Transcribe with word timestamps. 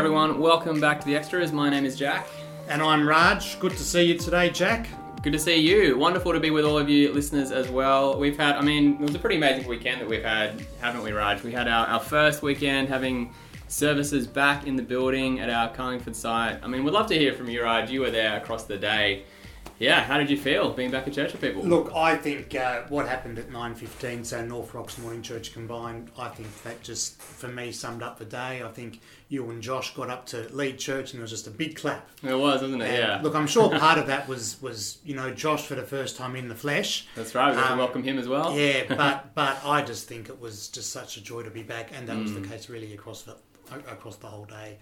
everyone. 0.00 0.40
Welcome 0.40 0.80
back 0.80 0.98
to 1.00 1.06
the 1.06 1.14
Extras. 1.14 1.52
My 1.52 1.68
name 1.68 1.84
is 1.84 1.94
Jack. 1.94 2.26
And 2.68 2.80
I'm 2.80 3.06
Raj. 3.06 3.60
Good 3.60 3.72
to 3.72 3.82
see 3.82 4.04
you 4.04 4.16
today, 4.16 4.48
Jack. 4.48 4.88
Good 5.22 5.34
to 5.34 5.38
see 5.38 5.56
you. 5.56 5.98
Wonderful 5.98 6.32
to 6.32 6.40
be 6.40 6.48
with 6.48 6.64
all 6.64 6.78
of 6.78 6.88
you 6.88 7.12
listeners 7.12 7.52
as 7.52 7.68
well. 7.68 8.18
We've 8.18 8.38
had, 8.38 8.56
I 8.56 8.62
mean, 8.62 8.94
it 8.94 9.00
was 9.00 9.14
a 9.14 9.18
pretty 9.18 9.36
amazing 9.36 9.68
weekend 9.68 10.00
that 10.00 10.08
we've 10.08 10.24
had, 10.24 10.64
haven't 10.80 11.02
we, 11.02 11.12
Raj? 11.12 11.42
We 11.42 11.52
had 11.52 11.68
our, 11.68 11.86
our 11.86 12.00
first 12.00 12.40
weekend 12.40 12.88
having 12.88 13.34
services 13.68 14.26
back 14.26 14.66
in 14.66 14.74
the 14.74 14.82
building 14.82 15.38
at 15.38 15.50
our 15.50 15.68
Carlingford 15.68 16.16
site. 16.16 16.58
I 16.62 16.66
mean, 16.66 16.82
we'd 16.82 16.94
love 16.94 17.08
to 17.08 17.18
hear 17.18 17.34
from 17.34 17.50
you, 17.50 17.62
Raj. 17.62 17.90
You 17.90 18.00
were 18.00 18.10
there 18.10 18.38
across 18.38 18.64
the 18.64 18.78
day. 18.78 19.24
Yeah, 19.80 20.04
how 20.04 20.18
did 20.18 20.28
you 20.28 20.36
feel 20.36 20.74
being 20.74 20.90
back 20.90 21.06
at 21.08 21.14
church 21.14 21.32
with 21.32 21.40
people? 21.40 21.62
Look, 21.62 21.90
I 21.94 22.14
think 22.14 22.54
uh, 22.54 22.82
what 22.90 23.08
happened 23.08 23.38
at 23.38 23.48
9.15, 23.48 24.26
so 24.26 24.44
North 24.44 24.74
Rocks 24.74 24.98
Morning 24.98 25.22
Church 25.22 25.54
combined, 25.54 26.10
I 26.18 26.28
think 26.28 26.48
that 26.64 26.82
just, 26.82 27.20
for 27.20 27.48
me, 27.48 27.72
summed 27.72 28.02
up 28.02 28.18
the 28.18 28.26
day. 28.26 28.62
I 28.62 28.68
think 28.68 29.00
you 29.30 29.48
and 29.48 29.62
Josh 29.62 29.94
got 29.94 30.10
up 30.10 30.26
to 30.26 30.46
lead 30.54 30.78
church 30.78 31.12
and 31.12 31.20
it 31.20 31.22
was 31.22 31.30
just 31.30 31.46
a 31.46 31.50
big 31.50 31.76
clap. 31.76 32.06
It 32.22 32.34
was, 32.34 32.60
wasn't 32.60 32.82
it? 32.82 32.90
And 32.90 32.98
yeah. 32.98 33.20
Look, 33.22 33.34
I'm 33.34 33.46
sure 33.46 33.70
part 33.78 33.96
of 33.98 34.06
that 34.08 34.28
was, 34.28 34.60
was 34.60 34.98
you 35.02 35.14
know, 35.16 35.30
Josh 35.32 35.64
for 35.64 35.76
the 35.76 35.82
first 35.82 36.14
time 36.18 36.36
in 36.36 36.48
the 36.48 36.54
flesh. 36.54 37.06
That's 37.16 37.34
right. 37.34 37.48
We 37.50 37.56
got 37.56 37.70
Um, 37.70 37.78
to 37.78 37.82
welcome 37.84 38.02
him 38.02 38.18
as 38.18 38.28
well. 38.28 38.54
Yeah, 38.54 38.82
but 38.94 39.34
but 39.34 39.64
I 39.64 39.80
just 39.80 40.06
think 40.06 40.28
it 40.28 40.38
was 40.38 40.68
just 40.68 40.92
such 40.92 41.16
a 41.16 41.22
joy 41.22 41.42
to 41.44 41.50
be 41.50 41.62
back, 41.62 41.90
and 41.96 42.06
that 42.06 42.18
was 42.18 42.32
Mm. 42.32 42.42
the 42.42 42.48
case 42.48 42.68
really 42.68 42.92
across 42.92 43.22
the 43.22 43.36
across 43.88 44.16
the 44.16 44.26
whole 44.26 44.44
day. 44.44 44.78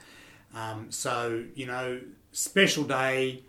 Um, 0.57 0.91
so 0.91 1.45
you 1.55 1.67
know, 1.67 2.01
special 2.33 2.83
day. 2.83 3.45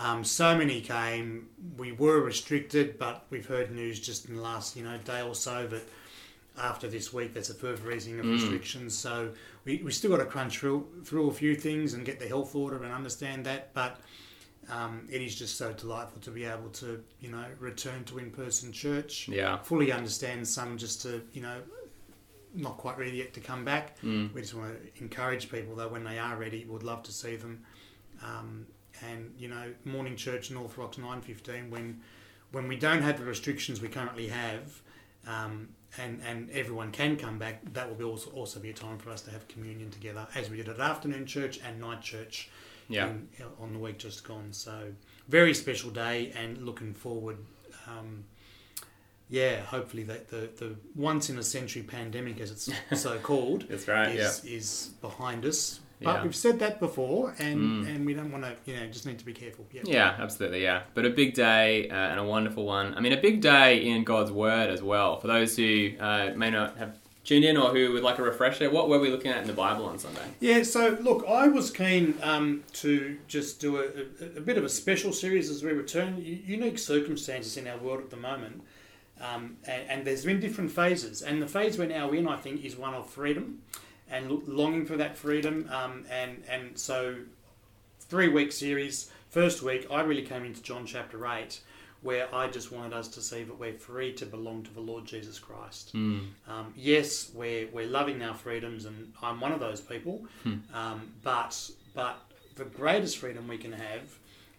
Um, 0.00 0.22
so 0.24 0.56
many 0.56 0.80
came. 0.80 1.48
We 1.76 1.92
were 1.92 2.20
restricted, 2.20 2.98
but 2.98 3.26
we've 3.30 3.46
heard 3.46 3.70
news 3.70 3.98
just 3.98 4.28
in 4.28 4.36
the 4.36 4.42
last 4.42 4.76
you 4.76 4.84
know 4.84 4.96
day 4.98 5.22
or 5.22 5.34
so 5.34 5.66
that 5.66 5.82
after 6.60 6.88
this 6.88 7.12
week 7.12 7.34
there's 7.34 7.50
a 7.50 7.54
further 7.54 7.90
easing 7.92 8.18
of 8.20 8.26
Mm. 8.26 8.32
restrictions. 8.34 8.96
So 8.96 9.32
we 9.64 9.78
we 9.82 9.90
still 9.90 10.10
got 10.10 10.18
to 10.18 10.24
crunch 10.26 10.58
through 10.58 10.86
through 11.04 11.28
a 11.30 11.32
few 11.32 11.54
things 11.56 11.94
and 11.94 12.04
get 12.04 12.18
the 12.20 12.28
health 12.28 12.54
order 12.54 12.82
and 12.82 12.92
understand 12.92 13.44
that, 13.46 13.72
but. 13.74 14.00
Um, 14.70 15.08
it 15.10 15.22
is 15.22 15.34
just 15.34 15.56
so 15.56 15.72
delightful 15.72 16.20
to 16.20 16.30
be 16.30 16.44
able 16.44 16.68
to, 16.68 17.02
you 17.22 17.30
know, 17.30 17.46
return 17.58 18.04
to 18.04 18.18
in-person 18.18 18.70
church 18.70 19.26
Yeah. 19.26 19.56
fully 19.62 19.90
understand 19.92 20.46
some 20.46 20.76
just 20.76 21.00
to 21.02 21.22
you 21.32 21.40
know 21.40 21.62
not 22.54 22.76
quite 22.76 22.98
ready 22.98 23.16
yet 23.16 23.32
to 23.34 23.40
come 23.40 23.64
back. 23.64 23.98
Mm. 24.02 24.34
We 24.34 24.42
just 24.42 24.52
want 24.52 24.74
to 24.74 25.02
encourage 25.02 25.50
people 25.50 25.74
though 25.74 25.88
when 25.88 26.04
they 26.04 26.18
are 26.18 26.36
ready, 26.36 26.66
we 26.66 26.70
would 26.72 26.82
love 26.82 27.02
to 27.04 27.12
see 27.12 27.36
them. 27.36 27.64
Um, 28.22 28.66
and 29.10 29.32
you 29.38 29.48
know, 29.48 29.72
morning 29.84 30.16
church 30.16 30.50
North 30.50 30.76
Rocks 30.78 30.98
nine 30.98 31.20
fifteen 31.20 31.70
when 31.70 32.00
when 32.52 32.66
we 32.68 32.76
don't 32.76 33.02
have 33.02 33.18
the 33.18 33.24
restrictions 33.24 33.80
we 33.80 33.88
currently 33.88 34.28
have. 34.28 34.80
Um, 35.26 35.68
and, 35.98 36.20
and 36.26 36.50
everyone 36.50 36.92
can 36.92 37.16
come 37.16 37.38
back. 37.38 37.62
That 37.72 37.88
will 37.88 37.96
be 37.96 38.04
also 38.04 38.30
also 38.30 38.60
be 38.60 38.68
a 38.70 38.74
time 38.74 38.98
for 38.98 39.10
us 39.10 39.22
to 39.22 39.30
have 39.30 39.48
communion 39.48 39.90
together, 39.90 40.26
as 40.34 40.50
we 40.50 40.58
did 40.58 40.68
at 40.68 40.78
afternoon 40.80 41.24
church 41.26 41.60
and 41.66 41.80
night 41.80 42.02
church 42.02 42.50
Yeah. 42.88 43.06
in, 43.08 43.28
on 43.58 43.72
the 43.72 43.78
week 43.78 43.98
just 43.98 44.22
gone. 44.22 44.52
So 44.52 44.92
very 45.28 45.54
special 45.54 45.90
day, 45.90 46.32
and 46.36 46.58
looking 46.58 46.92
forward. 46.92 47.38
Um, 47.86 48.24
yeah, 49.30 49.60
hopefully 49.60 50.02
that 50.04 50.28
the, 50.28 50.50
the 50.56 50.76
once 50.94 51.28
in 51.30 51.38
a 51.38 51.42
century 51.42 51.82
pandemic, 51.82 52.38
as 52.40 52.50
it's 52.50 52.70
so 53.02 53.18
called, 53.18 53.66
That's 53.68 53.88
right. 53.88 54.14
Yeah. 54.14 54.28
is, 54.28 54.44
is 54.44 54.90
behind 55.00 55.44
us. 55.46 55.80
But 56.00 56.16
Yeah. 56.16 56.22
we've 56.22 56.36
said 56.36 56.60
that 56.60 56.78
before, 56.78 57.34
and, 57.38 57.84
Mm. 57.84 57.88
and 57.88 58.06
we 58.06 58.14
don't 58.14 58.30
want 58.30 58.44
to, 58.44 58.54
you 58.70 58.78
know, 58.78 58.86
just 58.86 59.04
need 59.04 59.18
to 59.18 59.24
be 59.24 59.32
careful. 59.32 59.66
Yeah. 59.72 59.82
Yeah, 59.84 60.14
absolutely, 60.18 60.62
yeah. 60.62 60.82
But 60.94 61.04
a 61.04 61.10
big 61.10 61.34
day 61.34 61.88
uh, 61.88 61.94
and 61.94 62.20
a 62.20 62.24
wonderful 62.24 62.64
one. 62.64 62.94
I 62.94 63.00
mean, 63.00 63.12
a 63.12 63.20
big 63.20 63.40
day 63.40 63.78
in 63.84 64.04
God's 64.04 64.30
Word 64.30 64.70
as 64.70 64.82
well. 64.82 65.18
For 65.20 65.26
those 65.26 65.56
who 65.56 65.90
uh, 65.98 66.32
may 66.36 66.50
not 66.50 66.76
have 66.78 66.96
tuned 67.24 67.44
in 67.44 67.56
or 67.56 67.70
who 67.74 67.92
would 67.92 68.02
like 68.02 68.18
a 68.18 68.22
refresher, 68.22 68.70
what 68.70 68.88
were 68.88 68.98
we 69.00 69.10
looking 69.10 69.30
at 69.30 69.38
in 69.42 69.46
the 69.48 69.52
Bible 69.52 69.84
on 69.86 69.98
Sunday? 69.98 70.22
Yeah, 70.40 70.62
so 70.62 70.96
look, 71.00 71.24
I 71.28 71.48
was 71.48 71.70
keen 71.70 72.14
um, 72.22 72.62
to 72.74 73.18
just 73.26 73.60
do 73.60 73.78
a, 73.78 73.82
a, 74.24 74.38
a 74.38 74.40
bit 74.40 74.56
of 74.56 74.64
a 74.64 74.68
special 74.68 75.12
series 75.12 75.50
as 75.50 75.62
we 75.64 75.72
return. 75.72 76.22
Unique 76.24 76.78
circumstances 76.78 77.56
in 77.56 77.66
our 77.66 77.76
world 77.76 78.00
at 78.00 78.10
the 78.10 78.16
moment, 78.16 78.62
um, 79.20 79.56
and, 79.64 79.82
and 79.90 80.06
there's 80.06 80.24
been 80.24 80.38
different 80.40 80.70
phases. 80.70 81.22
And 81.22 81.42
the 81.42 81.48
phase 81.48 81.76
we're 81.76 81.86
now 81.88 82.10
in, 82.12 82.28
I 82.28 82.36
think, 82.36 82.64
is 82.64 82.76
one 82.76 82.94
of 82.94 83.10
freedom 83.10 83.62
and 84.10 84.30
longing 84.48 84.86
for 84.86 84.96
that 84.96 85.16
freedom. 85.16 85.68
Um, 85.72 86.04
and 86.10 86.42
and 86.48 86.78
so, 86.78 87.16
three 88.00 88.28
week 88.28 88.52
series. 88.52 89.10
First 89.30 89.62
week, 89.62 89.86
I 89.90 90.00
really 90.00 90.22
came 90.22 90.44
into 90.44 90.62
John 90.62 90.86
chapter 90.86 91.26
eight, 91.26 91.60
where 92.02 92.34
I 92.34 92.48
just 92.48 92.72
wanted 92.72 92.94
us 92.94 93.08
to 93.08 93.20
see 93.20 93.42
that 93.42 93.58
we're 93.58 93.74
free 93.74 94.12
to 94.14 94.24
belong 94.26 94.62
to 94.62 94.72
the 94.72 94.80
Lord 94.80 95.04
Jesus 95.04 95.38
Christ. 95.38 95.94
Mm. 95.94 96.28
Um, 96.48 96.72
yes, 96.74 97.30
we're, 97.34 97.68
we're 97.68 97.86
loving 97.86 98.22
our 98.22 98.34
freedoms, 98.34 98.86
and 98.86 99.12
I'm 99.22 99.38
one 99.40 99.52
of 99.52 99.60
those 99.60 99.80
people. 99.80 100.24
Hmm. 100.44 100.54
Um, 100.74 101.12
but 101.22 101.70
but 101.94 102.16
the 102.56 102.64
greatest 102.64 103.18
freedom 103.18 103.46
we 103.48 103.58
can 103.58 103.72
have 103.72 104.16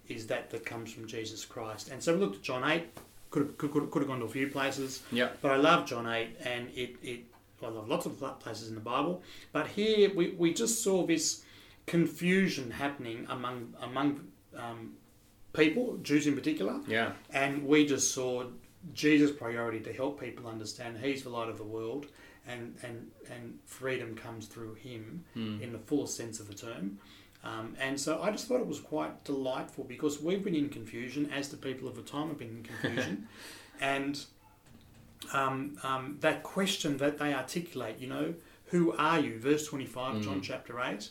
is 0.08 0.28
that 0.28 0.50
that 0.52 0.66
comes 0.66 0.92
from 0.92 1.08
Jesus 1.08 1.46
Christ. 1.46 1.90
And 1.90 2.02
so 2.02 2.14
we 2.14 2.20
looked 2.20 2.36
at 2.38 2.42
John 2.42 2.70
eight. 2.70 2.90
Could 3.32 3.44
have, 3.44 3.58
could, 3.60 3.72
could, 3.72 3.92
could 3.92 4.00
have 4.02 4.08
gone 4.10 4.20
to 4.20 4.26
a 4.26 4.30
few 4.30 4.48
places, 4.48 5.04
Yep. 5.12 5.38
but 5.44 5.52
I 5.52 5.58
love 5.58 5.86
John 5.86 6.08
eight, 6.08 6.30
and 6.44 6.68
it, 6.76 6.96
it 7.04 7.20
well, 7.62 7.72
I 7.72 7.76
love 7.76 7.88
lots 7.90 8.06
of 8.06 8.40
places 8.40 8.70
in 8.70 8.76
the 8.76 8.82
Bible. 8.82 9.22
But 9.52 9.68
here 9.68 10.14
we, 10.14 10.32
we 10.32 10.54
just 10.54 10.84
saw 10.84 11.06
this 11.06 11.44
confusion 11.86 12.72
happening 12.72 13.26
among 13.30 13.74
among 13.82 14.28
um, 14.56 14.94
people, 15.54 15.98
Jews 16.04 16.28
in 16.28 16.36
particular. 16.36 16.80
Yeah. 16.88 17.14
And 17.32 17.66
we 17.66 17.86
just 17.86 18.14
saw 18.14 18.46
Jesus' 18.94 19.32
priority 19.32 19.80
to 19.82 19.92
help 19.94 20.20
people 20.20 20.48
understand 20.48 20.98
He's 21.02 21.24
the 21.24 21.30
light 21.30 21.50
of 21.50 21.58
the 21.58 21.64
world, 21.64 22.08
and 22.48 22.76
and 22.84 23.08
and 23.30 23.60
freedom 23.66 24.16
comes 24.16 24.46
through 24.48 24.76
Him 24.76 25.24
Mm. 25.36 25.62
in 25.62 25.72
the 25.74 25.80
fullest 25.80 26.16
sense 26.16 26.40
of 26.40 26.48
the 26.48 26.54
term. 26.56 27.00
Um, 27.44 27.76
and 27.80 27.98
so 28.00 28.22
I 28.22 28.32
just 28.32 28.48
thought 28.48 28.60
it 28.60 28.68
was 28.68 28.82
quite 28.82 29.24
delightful 29.24 29.86
because 29.86 30.22
we've 30.22 30.44
been 30.44 30.56
in 30.56 30.68
confusion, 30.70 31.30
as 31.32 31.48
the 31.50 31.56
people 31.58 31.88
of 31.88 31.96
the 31.96 32.02
time 32.02 32.28
have 32.28 32.38
been 32.38 32.50
in 32.50 32.64
confusion, 32.64 33.28
and 33.82 34.26
um, 35.34 35.78
um, 35.84 36.18
that 36.22 36.44
question 36.44 36.98
that 36.98 37.18
they 37.18 37.34
articulate, 37.34 37.98
you 38.00 38.08
know, 38.08 38.34
who 38.68 38.94
are 38.98 39.20
you? 39.20 39.40
Verse 39.40 39.68
twenty-five, 39.68 40.22
John 40.22 40.40
Mm. 40.40 40.44
chapter 40.44 40.80
eight. 40.82 41.10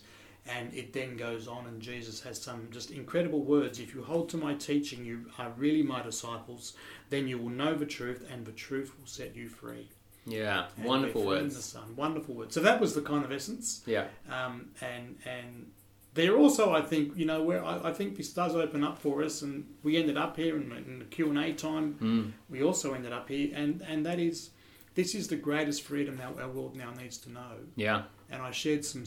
And 0.51 0.73
it 0.73 0.95
then 0.95 1.19
goes 1.19 1.47
on, 1.47 1.67
and 1.67 1.79
Jesus 1.83 2.23
has 2.23 2.41
some 2.41 2.69
just 2.71 2.91
incredible 2.91 3.43
words. 3.43 3.79
If 3.81 3.95
you 3.95 4.03
hold 4.03 4.31
to 4.31 4.39
my 4.39 4.55
teaching, 4.55 5.05
you 5.05 5.27
are 5.37 5.51
really 5.59 5.83
my 5.83 6.01
disciples. 6.03 6.73
Then 7.11 7.29
you 7.29 7.37
will 7.37 7.51
know 7.51 7.75
the 7.75 7.85
truth, 7.85 8.27
and 8.33 8.47
the 8.47 8.53
truth 8.53 8.93
will 8.99 9.07
set 9.07 9.37
you 9.37 9.49
free. 9.51 9.89
Yeah. 10.25 10.69
And 10.79 10.87
Wonderful 10.87 11.21
in 11.23 11.27
words. 11.29 11.55
the 11.57 11.61
Son. 11.63 11.95
Wonderful 11.97 12.35
words. 12.35 12.55
So 12.55 12.61
that 12.63 12.81
was 12.81 12.95
the 12.95 13.03
kind 13.03 13.27
of 13.27 13.33
essence. 13.33 13.83
Yeah. 13.85 14.07
Um, 14.31 14.71
and 14.81 15.17
and 15.27 15.71
there 16.19 16.37
also, 16.37 16.73
I 16.73 16.83
think, 16.83 17.17
you 17.17 17.25
know, 17.25 17.43
where 17.43 17.65
I, 17.65 17.91
I 17.91 17.93
think 17.93 18.17
this 18.17 18.33
does 18.33 18.55
open 18.55 18.83
up 18.83 18.99
for 18.99 19.23
us, 19.23 19.43
and 19.43 19.65
we 19.83 19.97
ended 19.97 20.17
up 20.17 20.37
here 20.37 20.57
in, 20.57 20.73
in 20.73 20.99
the 20.99 21.05
Q 21.05 21.31
and 21.31 21.39
A 21.39 21.53
time. 21.53 21.95
Mm. 22.01 22.33
We 22.51 22.63
also 22.63 22.93
ended 22.93 23.13
up 23.13 23.29
here, 23.29 23.51
and 23.55 23.83
and 23.83 24.05
that 24.05 24.19
is, 24.19 24.51
this 24.95 25.15
is 25.15 25.29
the 25.29 25.37
greatest 25.37 25.83
freedom 25.83 26.21
our, 26.21 26.43
our 26.43 26.49
world 26.49 26.77
now 26.77 26.93
needs 26.93 27.19
to 27.19 27.31
know. 27.31 27.53
Yeah. 27.77 28.03
And 28.31 28.43
I 28.43 28.51
shared 28.51 28.85
some 28.85 29.05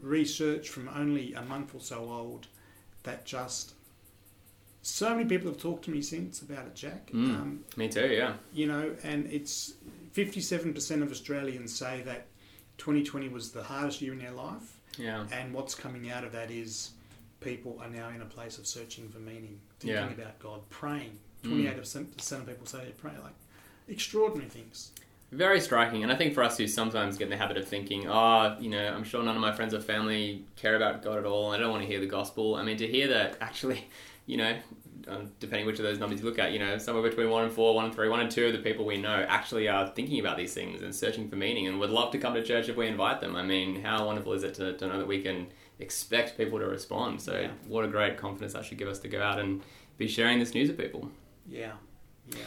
research 0.00 0.68
from 0.68 0.88
only 0.88 1.32
a 1.32 1.42
month 1.42 1.74
or 1.74 1.80
so 1.80 2.10
old 2.10 2.48
that 3.04 3.24
just 3.24 3.74
so 4.82 5.14
many 5.14 5.28
people 5.28 5.48
have 5.48 5.60
talked 5.60 5.84
to 5.86 5.90
me 5.90 6.02
since 6.02 6.42
about 6.42 6.66
it, 6.66 6.74
Jack. 6.74 7.12
Mm. 7.12 7.34
Um, 7.34 7.64
Me 7.76 7.88
too, 7.88 8.08
yeah. 8.08 8.34
you 8.52 8.66
know, 8.66 8.94
and 9.04 9.26
it's 9.26 9.74
57% 10.14 11.02
of 11.02 11.10
Australians 11.10 11.74
say 11.74 12.02
that 12.02 12.26
2020 12.78 13.28
was 13.28 13.52
the 13.52 13.62
hardest 13.62 14.02
year 14.02 14.12
in 14.12 14.18
their 14.18 14.32
life, 14.32 14.80
Yeah. 14.98 15.24
and 15.32 15.52
what's 15.54 15.74
coming 15.74 16.10
out 16.10 16.24
of 16.24 16.32
that 16.32 16.50
is 16.50 16.90
people 17.40 17.78
are 17.82 17.88
now 17.88 18.10
in 18.10 18.20
a 18.22 18.26
place 18.26 18.58
of 18.58 18.66
searching 18.66 19.08
for 19.08 19.18
meaning, 19.18 19.58
thinking 19.80 19.96
Yeah. 19.96 20.10
about 20.10 20.38
God, 20.38 20.60
praying. 20.70 21.18
Mm. 21.42 21.48
28 21.74 21.78
of 21.78 22.46
people 22.46 22.66
say 22.66 22.84
they 22.84 22.90
pray, 22.92 23.12
like 23.22 23.32
extraordinary 23.88 24.48
things. 24.48 24.92
Very 25.32 25.60
striking, 25.60 26.02
and 26.02 26.12
I 26.12 26.14
think 26.14 26.34
for 26.34 26.42
us 26.42 26.58
who 26.58 26.66
sometimes 26.68 27.16
get 27.16 27.24
in 27.24 27.30
the 27.30 27.36
habit 27.38 27.56
of 27.56 27.66
thinking, 27.66 28.06
oh, 28.06 28.54
you 28.60 28.68
know, 28.68 28.86
I'm 28.94 29.02
sure 29.02 29.22
none 29.22 29.34
of 29.34 29.40
my 29.40 29.52
friends 29.52 29.72
or 29.72 29.80
family 29.80 30.44
care 30.56 30.76
about 30.76 31.02
God 31.02 31.18
at 31.18 31.24
all, 31.24 31.52
I 31.52 31.56
don't 31.56 31.70
want 31.70 31.82
to 31.82 31.88
hear 31.88 32.00
the 32.00 32.06
gospel. 32.06 32.54
I 32.56 32.62
mean, 32.62 32.76
to 32.76 32.86
hear 32.86 33.08
that 33.08 33.38
actually, 33.40 33.86
you 34.26 34.36
know, 34.36 34.56
Uh, 35.08 35.18
depending 35.40 35.66
which 35.66 35.78
of 35.78 35.84
those 35.84 35.98
numbers 35.98 36.20
you 36.20 36.26
look 36.26 36.38
at, 36.38 36.52
you 36.52 36.58
know, 36.58 36.78
somewhere 36.78 37.02
between 37.08 37.28
one 37.30 37.44
and 37.44 37.52
four, 37.52 37.74
one 37.74 37.84
and 37.86 37.94
three, 37.94 38.08
one 38.08 38.20
and 38.20 38.30
two 38.30 38.46
of 38.46 38.52
the 38.52 38.58
people 38.58 38.84
we 38.84 38.96
know 38.96 39.24
actually 39.28 39.68
are 39.68 39.88
thinking 39.88 40.20
about 40.20 40.36
these 40.36 40.54
things 40.54 40.82
and 40.82 40.94
searching 40.94 41.28
for 41.28 41.36
meaning 41.36 41.66
and 41.66 41.78
would 41.80 41.90
love 41.90 42.12
to 42.12 42.18
come 42.18 42.34
to 42.34 42.42
church 42.42 42.68
if 42.68 42.76
we 42.76 42.86
invite 42.86 43.20
them. 43.20 43.34
I 43.36 43.42
mean, 43.42 43.82
how 43.82 44.06
wonderful 44.06 44.32
is 44.32 44.42
it 44.42 44.54
to, 44.54 44.76
to 44.76 44.86
know 44.86 44.98
that 44.98 45.06
we 45.08 45.20
can 45.22 45.48
expect 45.78 46.36
people 46.36 46.58
to 46.58 46.66
respond? 46.66 47.20
So, 47.20 47.32
Yeah. 47.40 47.50
what 47.66 47.84
a 47.84 47.88
great 47.88 48.16
confidence 48.16 48.52
that 48.52 48.64
should 48.64 48.78
give 48.78 48.88
us 48.88 48.98
to 49.00 49.08
go 49.08 49.20
out 49.22 49.38
and 49.38 49.62
be 49.98 50.08
sharing 50.08 50.38
this 50.38 50.54
news 50.54 50.68
with 50.68 50.78
people. 50.78 51.10
Yeah, 51.48 51.72
yeah. 52.30 52.38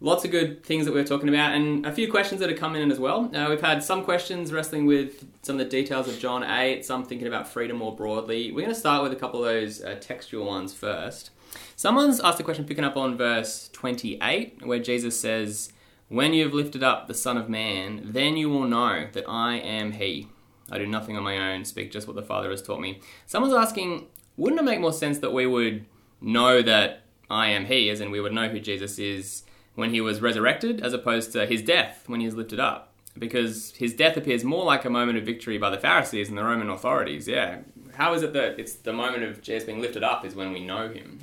Lots 0.00 0.26
of 0.26 0.30
good 0.30 0.62
things 0.62 0.84
that 0.84 0.92
we 0.92 1.00
are 1.00 1.04
talking 1.04 1.30
about, 1.30 1.54
and 1.54 1.86
a 1.86 1.92
few 1.92 2.10
questions 2.10 2.38
that 2.42 2.50
are 2.50 2.56
coming 2.56 2.82
in 2.82 2.92
as 2.92 3.00
well. 3.00 3.34
Uh, 3.34 3.46
we've 3.48 3.62
had 3.62 3.82
some 3.82 4.04
questions 4.04 4.52
wrestling 4.52 4.84
with 4.84 5.26
some 5.40 5.58
of 5.58 5.58
the 5.58 5.70
details 5.70 6.06
of 6.06 6.18
John 6.18 6.44
8, 6.44 6.84
some 6.84 7.02
thinking 7.02 7.26
about 7.26 7.48
freedom 7.48 7.78
more 7.78 7.96
broadly. 7.96 8.52
We're 8.52 8.60
going 8.60 8.74
to 8.74 8.78
start 8.78 9.02
with 9.02 9.12
a 9.12 9.16
couple 9.16 9.42
of 9.42 9.46
those 9.46 9.82
uh, 9.82 9.96
textual 9.98 10.44
ones 10.44 10.74
first. 10.74 11.30
Someone's 11.76 12.20
asked 12.20 12.38
a 12.38 12.42
question 12.42 12.66
picking 12.66 12.84
up 12.84 12.98
on 12.98 13.16
verse 13.16 13.70
28, 13.72 14.66
where 14.66 14.78
Jesus 14.78 15.18
says, 15.18 15.72
When 16.08 16.34
you 16.34 16.44
have 16.44 16.52
lifted 16.52 16.82
up 16.82 17.06
the 17.06 17.14
Son 17.14 17.38
of 17.38 17.48
Man, 17.48 18.02
then 18.04 18.36
you 18.36 18.50
will 18.50 18.66
know 18.66 19.08
that 19.12 19.24
I 19.26 19.54
am 19.54 19.92
He. 19.92 20.28
I 20.70 20.76
do 20.76 20.86
nothing 20.86 21.16
on 21.16 21.22
my 21.22 21.54
own, 21.54 21.64
speak 21.64 21.90
just 21.90 22.06
what 22.06 22.16
the 22.16 22.22
Father 22.22 22.50
has 22.50 22.60
taught 22.60 22.80
me. 22.80 23.00
Someone's 23.24 23.54
asking, 23.54 24.08
wouldn't 24.36 24.60
it 24.60 24.64
make 24.64 24.80
more 24.80 24.92
sense 24.92 25.20
that 25.20 25.32
we 25.32 25.46
would 25.46 25.86
know 26.20 26.60
that 26.60 27.04
I 27.30 27.48
am 27.48 27.64
He, 27.64 27.88
as 27.88 28.02
in 28.02 28.10
we 28.10 28.20
would 28.20 28.34
know 28.34 28.50
who 28.50 28.60
Jesus 28.60 28.98
is 28.98 29.44
when 29.76 29.90
He 29.90 30.00
was 30.00 30.20
resurrected, 30.20 30.80
as 30.80 30.92
opposed 30.92 31.30
to 31.32 31.46
His 31.46 31.62
death 31.62 32.04
when 32.08 32.20
He 32.20 32.26
is 32.26 32.34
lifted 32.34 32.58
up? 32.58 32.92
Because 33.16 33.72
His 33.76 33.94
death 33.94 34.16
appears 34.16 34.42
more 34.42 34.64
like 34.64 34.84
a 34.84 34.90
moment 34.90 35.18
of 35.18 35.24
victory 35.24 35.56
by 35.56 35.70
the 35.70 35.78
Pharisees 35.78 36.28
and 36.28 36.36
the 36.36 36.44
Roman 36.44 36.68
authorities. 36.68 37.28
Yeah. 37.28 37.60
How 37.94 38.12
is 38.12 38.22
it 38.22 38.32
that 38.32 38.58
it's 38.58 38.74
the 38.74 38.92
moment 38.92 39.22
of 39.22 39.40
Jesus 39.40 39.64
being 39.64 39.80
lifted 39.80 40.02
up 40.02 40.24
is 40.24 40.34
when 40.34 40.52
we 40.52 40.64
know 40.64 40.88
Him? 40.88 41.20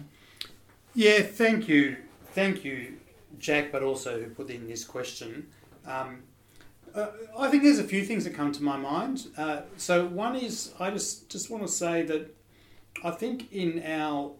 Yeah, 0.95 1.21
thank 1.21 1.67
you, 1.67 1.97
thank 2.33 2.63
you, 2.63 2.94
Jack, 3.39 3.71
but 3.71 3.83
also 3.83 4.21
who 4.21 4.29
put 4.29 4.50
in 4.50 4.67
this 4.67 4.85
question. 4.85 5.47
Um, 5.85 6.23
uh, 6.95 7.07
I 7.38 7.50
think 7.50 7.63
there's 7.63 7.79
a 7.79 7.83
few 7.83 8.05
things 8.05 8.23
that 8.25 8.35
come 8.35 8.51
to 8.51 8.63
my 8.63 8.77
mind. 8.77 9.27
Uh, 9.35 9.61
so 9.77 10.05
one 10.05 10.35
is 10.35 10.73
I 10.79 10.91
just 10.91 11.29
just 11.29 11.50
want 11.50 11.63
to 11.63 11.71
say 11.71 12.03
that 12.03 12.35
I 13.03 13.11
think 13.11 13.51
in 13.51 13.83
our 13.83 14.33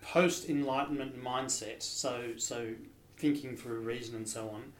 post 0.00 0.48
Enlightenment 0.48 1.22
mindset, 1.22 1.82
so 1.82 2.32
so 2.36 2.68
thinking 3.20 3.56
through 3.56 3.80
reason 3.80 4.14
and 4.16 4.28
so 4.28 4.48
on, 4.50 4.72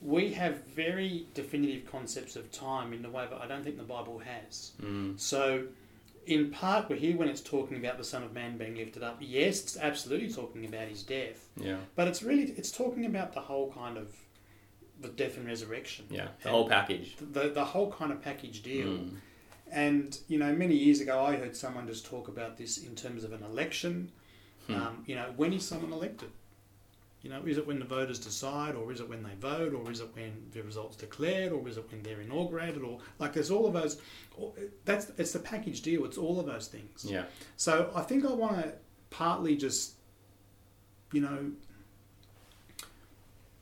we 0.00 0.32
have 0.34 0.64
very 0.66 1.26
definitive 1.34 1.90
concepts 1.90 2.36
of 2.36 2.50
time 2.52 2.92
in 2.92 3.02
the 3.02 3.10
way 3.10 3.26
that 3.28 3.40
I 3.40 3.46
don't 3.46 3.64
think 3.64 3.76
the 3.76 3.82
Bible 3.82 4.20
has. 4.20 4.72
Mm. 4.80 5.18
So, 5.18 5.64
in 6.26 6.50
part, 6.50 6.88
we're 6.88 6.96
here 6.96 7.16
when 7.16 7.28
it's 7.28 7.40
talking 7.40 7.76
about 7.78 7.98
the 7.98 8.04
Son 8.04 8.22
of 8.22 8.32
Man 8.32 8.56
being 8.56 8.76
lifted 8.76 9.02
up. 9.02 9.16
Yes, 9.20 9.62
it's 9.62 9.76
absolutely 9.76 10.32
talking 10.32 10.64
about 10.66 10.86
his 10.88 11.02
death, 11.02 11.48
Yeah. 11.56 11.78
but 11.96 12.06
it's 12.06 12.22
really 12.22 12.52
it's 12.56 12.70
talking 12.70 13.06
about 13.06 13.32
the 13.34 13.40
whole 13.40 13.72
kind 13.72 13.96
of 13.96 14.14
the 15.00 15.08
death 15.08 15.36
and 15.36 15.46
resurrection. 15.46 16.06
Yeah. 16.10 16.28
The 16.42 16.50
whole 16.50 16.68
package. 16.68 17.16
the 17.20 17.48
the 17.48 17.64
whole 17.64 17.90
kind 17.90 18.12
of 18.12 18.22
package 18.22 18.62
deal. 18.62 18.88
Mm. 18.88 19.16
And 19.70 20.18
you 20.28 20.38
know, 20.38 20.52
many 20.54 20.76
years 20.76 21.00
ago, 21.00 21.24
I 21.24 21.36
heard 21.36 21.56
someone 21.56 21.86
just 21.86 22.06
talk 22.06 22.28
about 22.28 22.56
this 22.56 22.78
in 22.78 22.94
terms 22.94 23.24
of 23.24 23.32
an 23.32 23.42
election. 23.42 24.10
Hmm. 24.66 24.74
Um, 24.74 25.04
you 25.06 25.14
know, 25.14 25.32
when 25.36 25.52
is 25.52 25.66
someone 25.66 25.92
elected? 25.92 26.30
You 27.28 27.34
know, 27.34 27.42
is 27.44 27.58
it 27.58 27.66
when 27.66 27.78
the 27.78 27.84
voters 27.84 28.18
decide, 28.18 28.74
or 28.74 28.90
is 28.90 29.00
it 29.00 29.08
when 29.08 29.22
they 29.22 29.34
vote, 29.38 29.74
or 29.74 29.90
is 29.90 30.00
it 30.00 30.08
when 30.16 30.32
the 30.52 30.62
results 30.62 30.96
declared, 30.96 31.52
or 31.52 31.68
is 31.68 31.76
it 31.76 31.84
when 31.92 32.02
they're 32.02 32.22
inaugurated, 32.22 32.80
or 32.80 33.00
like 33.18 33.34
there's 33.34 33.50
all 33.50 33.66
of 33.66 33.74
those. 33.74 34.00
That's 34.86 35.12
it's 35.18 35.32
the 35.32 35.38
package 35.38 35.82
deal. 35.82 36.06
It's 36.06 36.16
all 36.16 36.40
of 36.40 36.46
those 36.46 36.68
things. 36.68 37.04
Yeah. 37.04 37.24
So 37.58 37.92
I 37.94 38.00
think 38.00 38.24
I 38.24 38.32
want 38.32 38.62
to 38.62 38.72
partly 39.10 39.56
just, 39.56 39.92
you 41.12 41.20
know, 41.20 41.50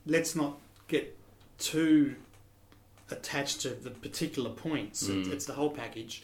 let's 0.05 0.33
not 0.33 0.57
get 0.87 1.17
too 1.57 2.15
attached 3.11 3.59
to 3.63 3.71
the 3.71 3.89
particular 3.91 4.49
points. 4.49 5.03
It's, 5.09 5.27
Mm. 5.27 5.33
it's 5.33 5.45
the 5.45 5.53
whole 5.53 5.71
package. 5.71 6.23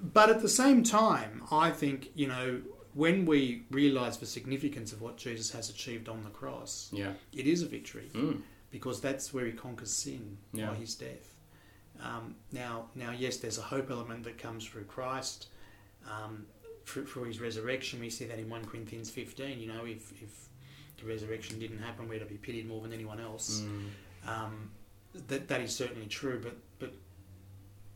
But 0.00 0.30
at 0.30 0.40
the 0.40 0.48
same 0.48 0.84
time, 0.84 1.42
I 1.50 1.72
think, 1.72 2.10
you 2.14 2.28
know, 2.28 2.62
when 2.94 3.24
we 3.26 3.64
realise 3.70 4.16
the 4.16 4.26
significance 4.26 4.92
of 4.92 5.00
what 5.00 5.16
Jesus 5.16 5.50
has 5.52 5.70
achieved 5.70 6.08
on 6.08 6.24
the 6.24 6.30
cross, 6.30 6.90
Yeah. 6.92 7.14
it 7.32 7.46
is 7.46 7.62
a 7.62 7.66
victory 7.66 8.10
Mm. 8.12 8.42
because 8.70 9.00
that's 9.00 9.32
where 9.32 9.46
he 9.46 9.52
conquers 9.52 9.92
sin 9.92 10.38
Yeah. 10.52 10.70
by 10.70 10.74
his 10.76 10.94
death. 10.94 11.34
Um, 12.00 12.34
now, 12.52 12.90
now, 12.94 13.10
yes, 13.12 13.36
there's 13.36 13.58
a 13.58 13.62
hope 13.62 13.90
element 13.90 14.24
that 14.24 14.38
comes 14.38 14.64
through 14.66 14.84
Christ, 14.84 15.48
um, 16.06 16.46
through, 16.86 17.06
through 17.06 17.24
his 17.24 17.40
resurrection. 17.40 18.00
We 18.00 18.10
see 18.10 18.24
that 18.26 18.38
in 18.38 18.48
1 18.48 18.64
Corinthians 18.64 19.10
15. 19.10 19.60
You 19.60 19.68
know, 19.68 19.84
if, 19.84 20.10
if 20.22 20.48
the 20.98 21.04
resurrection 21.06 21.58
didn't 21.58 21.78
happen, 21.78 22.08
we'd 22.08 22.20
to 22.20 22.24
be 22.24 22.38
pitied 22.38 22.66
more 22.66 22.80
than 22.80 22.92
anyone 22.92 23.20
else. 23.20 23.60
Mm. 23.60 23.88
Um, 24.26 24.70
that 25.28 25.48
that 25.48 25.60
is 25.60 25.74
certainly 25.74 26.06
true, 26.06 26.40
but 26.42 26.56
but 26.78 26.92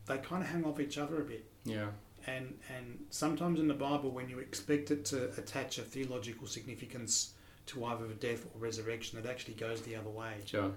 they 0.06 0.19
kind 0.19 0.43
of 0.43 0.49
hang 0.49 0.64
off 0.64 0.81
each 0.81 0.99
other 0.99 1.20
a 1.20 1.25
bit. 1.25 1.44
Yeah. 1.64 1.91
And 2.26 2.59
and 2.75 3.05
sometimes 3.11 3.61
in 3.61 3.69
the 3.69 3.75
Bible, 3.75 4.11
when 4.11 4.29
you 4.29 4.38
expect 4.38 4.91
it 4.91 5.05
to 5.06 5.31
attach 5.37 5.79
a 5.79 5.82
theological 5.82 6.47
significance 6.47 7.35
to 7.67 7.85
either 7.85 8.06
the 8.06 8.15
death 8.15 8.44
or 8.55 8.61
resurrection, 8.61 9.19
it 9.19 9.26
actually 9.26 9.55
goes 9.55 9.81
the 9.82 9.97
other 9.97 10.11
way 10.11 10.35
Sure. 10.44 10.71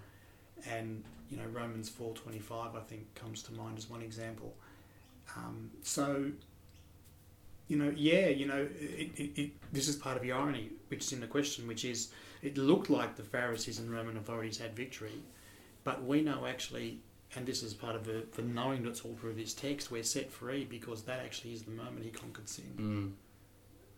and 0.69 1.03
you 1.29 1.37
know 1.37 1.45
Romans 1.51 1.89
four 1.89 2.13
twenty 2.13 2.39
five 2.39 2.75
I 2.75 2.79
think 2.81 3.13
comes 3.15 3.43
to 3.43 3.53
mind 3.53 3.77
as 3.77 3.89
one 3.89 4.01
example. 4.01 4.55
Um, 5.35 5.71
so 5.83 6.31
you 7.67 7.75
know, 7.77 7.91
yeah, 7.97 8.27
you 8.27 8.45
know, 8.45 8.65
it, 8.79 9.11
it, 9.19 9.41
it, 9.41 9.51
this 9.73 9.89
is 9.89 9.95
part 9.97 10.15
of 10.15 10.23
the 10.23 10.31
irony, 10.31 10.69
which 10.87 11.03
is 11.03 11.11
in 11.11 11.19
the 11.19 11.27
question, 11.27 11.67
which 11.67 11.83
is 11.83 12.11
it 12.41 12.57
looked 12.57 12.89
like 12.89 13.17
the 13.17 13.23
Pharisees 13.23 13.79
and 13.79 13.91
Roman 13.91 14.15
authorities 14.15 14.57
had 14.57 14.73
victory, 14.75 15.11
but 15.83 16.03
we 16.05 16.21
know 16.21 16.45
actually, 16.45 17.01
and 17.35 17.45
this 17.45 17.63
is 17.63 17.73
part 17.73 17.95
of 17.95 18.05
the, 18.05 18.25
the 18.35 18.41
knowing 18.41 18.83
that's 18.83 19.01
all 19.01 19.15
through 19.19 19.33
this 19.33 19.53
text, 19.53 19.91
we're 19.91 20.03
set 20.03 20.31
free 20.31 20.65
because 20.65 21.03
that 21.03 21.19
actually 21.19 21.53
is 21.53 21.63
the 21.63 21.71
moment 21.71 22.03
he 22.03 22.09
conquered 22.09 22.47
sin. 22.47 22.73
Mm. 22.77 23.11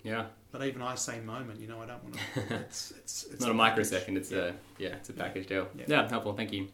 Yeah. 0.04 0.26
But 0.52 0.64
even 0.64 0.82
I 0.82 0.96
say 0.96 1.20
moment, 1.20 1.60
you 1.60 1.68
know, 1.68 1.82
I 1.82 1.86
don't 1.86 2.04
want 2.04 2.16
to. 2.16 2.56
It's, 2.62 2.92
it's, 2.92 3.26
it's 3.32 3.42
not 3.42 3.52
a 3.52 3.54
microsecond. 3.54 4.18
It's 4.18 4.32
a 4.32 4.56
yeah. 4.78 4.90
It's 4.90 5.10
a 5.10 5.14
package 5.14 5.48
deal. 5.48 5.68
Yeah. 5.76 5.86
Yeah. 5.88 6.10
helpful. 6.10 6.34
Thank 6.34 6.54
you. 6.54 6.70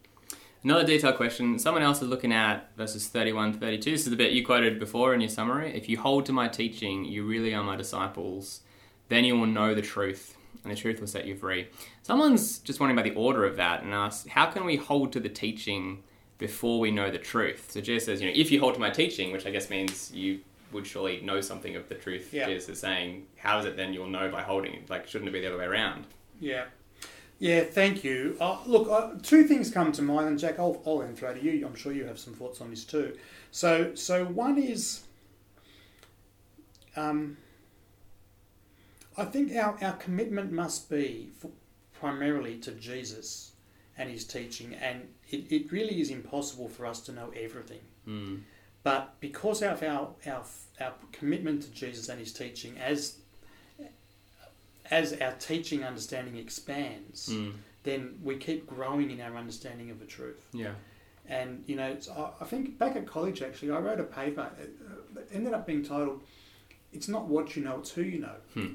Another 0.64 0.86
detailed 0.86 1.16
question. 1.16 1.60
Someone 1.60 1.84
else 1.84 2.02
is 2.02 2.08
looking 2.08 2.34
at 2.34 2.76
verses 2.76 3.08
31 3.08 3.60
32. 3.60 3.92
This 3.92 4.02
is 4.02 4.10
the 4.10 4.16
bit 4.16 4.32
you 4.32 4.46
quoted 4.46 4.80
before 4.80 5.14
in 5.14 5.22
your 5.22 5.30
summary. 5.30 5.76
If 5.76 5.90
you 5.90 5.98
hold 5.98 6.26
to 6.28 6.34
my 6.34 6.48
teaching, 6.48 7.06
you 7.06 7.24
really 7.26 7.54
are 7.54 7.64
my 7.64 7.76
disciples. 7.76 8.62
Then 9.10 9.26
you 9.26 9.38
will 9.38 9.46
know 9.46 9.76
the 9.76 9.84
truth, 9.84 10.36
and 10.64 10.72
the 10.72 10.76
truth 10.76 11.00
will 11.00 11.08
set 11.08 11.26
you 11.26 11.36
free. 11.36 11.68
Someone's 12.02 12.60
just 12.60 12.80
wondering 12.80 12.98
about 12.98 13.08
the 13.14 13.20
order 13.20 13.46
of 13.46 13.58
that 13.58 13.84
and 13.84 13.94
asks, 13.94 14.28
how 14.30 14.48
can 14.48 14.66
we 14.66 14.76
hold 14.76 15.12
to 15.14 15.20
the 15.20 15.30
teaching 15.30 16.04
before 16.38 16.80
we 16.80 16.92
know 16.92 17.10
the 17.10 17.18
truth? 17.18 17.72
So 17.72 17.82
Jesus 17.82 18.06
says, 18.06 18.22
you 18.22 18.28
know, 18.28 18.34
if 18.36 18.52
you 18.52 18.60
hold 18.60 18.74
to 18.76 18.80
my 18.80 18.90
teaching, 18.90 19.32
which 19.32 19.46
I 19.46 19.52
guess 19.52 19.70
means 19.70 20.12
you 20.14 20.40
would 20.72 20.86
surely 20.86 21.22
know 21.22 21.42
something 21.42 21.76
of 21.76 21.88
the 21.90 21.96
truth. 21.96 22.34
Yeah. 22.34 22.48
Jesus 22.48 22.70
is 22.70 22.80
saying, 22.80 23.26
how 23.38 23.60
is 23.60 23.66
it 23.66 23.78
then 23.78 23.94
you'll 23.94 24.08
know 24.08 24.30
by 24.30 24.42
holding 24.42 24.74
it? 24.74 24.90
Like, 24.90 25.08
shouldn't 25.08 25.30
it 25.30 25.32
be 25.32 25.42
the 25.42 25.48
other 25.48 25.58
way 25.58 25.66
around? 25.66 26.06
Yeah. 26.40 26.66
Yeah, 27.40 27.64
thank 27.64 28.04
you. 28.04 28.38
Uh, 28.40 28.60
look, 28.66 28.90
uh, 28.90 29.20
two 29.22 29.44
things 29.44 29.70
come 29.70 29.92
to 29.94 30.02
mind, 30.02 30.28
and 30.28 30.40
Jack, 30.40 30.58
I'll, 30.58 30.82
I'll 30.86 31.06
throw 31.14 31.34
to 31.34 31.44
you. 31.44 31.66
I'm 31.66 31.76
sure 31.76 31.92
you 31.92 32.06
have 32.06 32.18
some 32.20 32.34
thoughts 32.34 32.62
on 32.62 32.70
this 32.70 32.86
too. 32.86 33.18
So, 33.52 33.94
so 33.96 34.26
one 34.26 34.58
is, 34.58 35.04
um, 36.96 37.38
I 39.18 39.26
think 39.26 39.54
our, 39.56 39.78
our 39.82 39.94
commitment 39.94 40.52
must 40.52 40.90
be 40.90 41.30
for, 41.38 41.52
primarily 41.94 42.58
to 42.60 42.72
Jesus 42.72 43.52
and 43.98 44.10
his 44.10 44.26
teaching, 44.26 44.74
and 44.74 45.08
it, 45.30 45.52
it 45.52 45.72
really 45.72 46.00
is 46.02 46.10
impossible 46.10 46.70
for 46.70 46.86
us 46.86 47.00
to 47.02 47.12
know 47.12 47.32
everything. 47.36 47.80
Mm. 48.08 48.42
But 48.84 49.20
because 49.20 49.64
of 49.64 49.82
our, 49.82 50.10
our, 50.28 50.44
our 50.80 50.94
commitment 51.12 51.64
to 51.64 51.72
Jesus 51.72 52.08
and 52.10 52.20
his 52.20 52.32
teaching, 52.32 52.78
as 52.78 53.18
as 54.92 55.14
our 55.20 55.32
teaching 55.34 55.84
understanding 55.84 56.38
expands, 56.38 57.30
Mm. 57.30 57.54
then 57.84 58.20
we 58.24 58.38
keep 58.38 58.68
growing 58.68 59.10
in 59.10 59.20
our 59.20 59.36
understanding 59.36 59.90
of 59.90 60.00
the 60.00 60.06
truth. 60.06 60.46
Yeah. 60.54 60.74
And 61.28 61.64
you 61.66 61.76
know, 61.76 61.88
it's, 61.88 62.08
I 62.08 62.30
I 62.40 62.46
think 62.46 62.78
back 62.78 62.96
at 62.96 63.08
college 63.08 63.42
actually, 63.42 63.72
I 63.72 63.80
wrote 63.80 64.00
a 64.00 64.04
paper 64.04 64.42
uh, 64.42 64.66
that 65.16 65.28
ended 65.34 65.54
up 65.54 65.66
being 65.66 65.84
titled 65.84 66.22
"It's 66.94 67.08
not 67.08 67.26
what 67.26 67.56
you 67.56 67.64
know, 67.64 67.80
it's 67.80 67.90
who 67.92 68.04
you 68.04 68.20
know." 68.20 68.36
Hmm. 68.54 68.74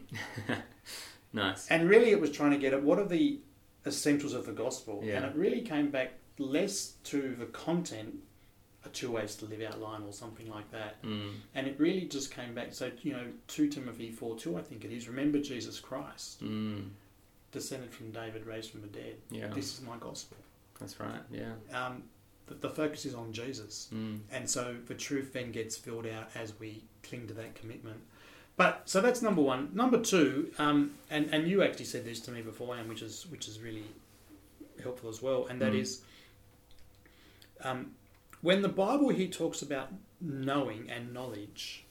nice. 1.32 1.68
And 1.68 1.88
really, 1.88 2.10
it 2.10 2.20
was 2.20 2.32
trying 2.32 2.50
to 2.50 2.58
get 2.58 2.72
at 2.72 2.82
what 2.82 2.98
are 2.98 3.06
the 3.06 3.38
essentials 3.86 4.34
of 4.34 4.46
the 4.46 4.52
gospel, 4.52 5.00
Yeah. 5.04 5.16
and 5.16 5.24
it 5.26 5.34
really 5.34 5.62
came 5.62 5.90
back 5.90 6.14
less 6.38 6.94
to 7.04 7.34
the 7.38 7.46
content, 7.46 8.16
a 8.84 8.88
two 8.88 9.10
ways 9.10 9.34
to 9.36 9.44
live 9.46 9.60
out 9.62 9.80
line 9.80 10.02
or 10.02 10.12
something 10.12 10.48
like 10.48 10.70
that. 10.72 11.02
Mm. 11.02 11.32
And 11.54 11.66
it 11.66 11.78
really 11.78 12.06
just 12.06 12.30
came 12.30 12.54
back. 12.54 12.72
So, 12.72 12.90
you 13.02 13.12
know, 13.12 13.26
2 13.48 13.68
Timothy 13.68 14.10
4 14.10 14.36
2, 14.38 14.56
I 14.56 14.62
think 14.62 14.84
it 14.84 14.90
is. 14.92 15.08
Remember 15.08 15.38
Jesus 15.40 15.78
Christ, 15.80 16.42
Mm. 16.42 16.88
descended 17.52 17.92
from 17.92 18.10
David, 18.10 18.46
raised 18.46 18.70
from 18.70 18.80
the 18.82 18.86
dead. 18.88 19.16
Yeah. 19.30 19.48
This 19.48 19.74
is 19.74 19.82
my 19.84 19.96
gospel. 19.98 20.36
That's 20.78 20.98
right. 20.98 21.20
Yeah. 21.30 21.52
Um, 21.72 22.04
the, 22.46 22.54
the 22.54 22.70
focus 22.70 23.04
is 23.04 23.14
on 23.14 23.32
Jesus. 23.32 23.88
Mm. 23.92 24.20
And 24.30 24.48
so 24.48 24.76
the 24.86 24.94
truth 24.94 25.32
then 25.34 25.52
gets 25.52 25.76
filled 25.76 26.06
out 26.06 26.30
as 26.34 26.58
we 26.58 26.84
cling 27.02 27.26
to 27.28 27.34
that 27.34 27.54
commitment. 27.54 28.00
But 28.62 28.82
so 28.84 29.00
that's 29.00 29.22
number 29.22 29.40
one. 29.40 29.70
Number 29.72 29.98
two, 29.98 30.50
um, 30.58 30.90
and, 31.10 31.32
and 31.32 31.48
you 31.48 31.62
actually 31.62 31.86
said 31.86 32.04
this 32.04 32.20
to 32.20 32.30
me 32.30 32.42
beforehand, 32.42 32.90
which 32.90 33.00
is 33.00 33.26
which 33.32 33.48
is 33.48 33.58
really 33.58 33.84
helpful 34.82 35.08
as 35.08 35.22
well, 35.22 35.46
and 35.48 35.58
that 35.62 35.72
Mm. 35.72 35.80
is 35.80 36.02
um, 37.64 37.92
when 38.42 38.60
the 38.60 38.68
Bible 38.68 39.08
here 39.08 39.28
talks 39.28 39.62
about 39.62 39.88
knowing 40.20 40.90
and 40.90 41.14
knowledge. 41.14 41.84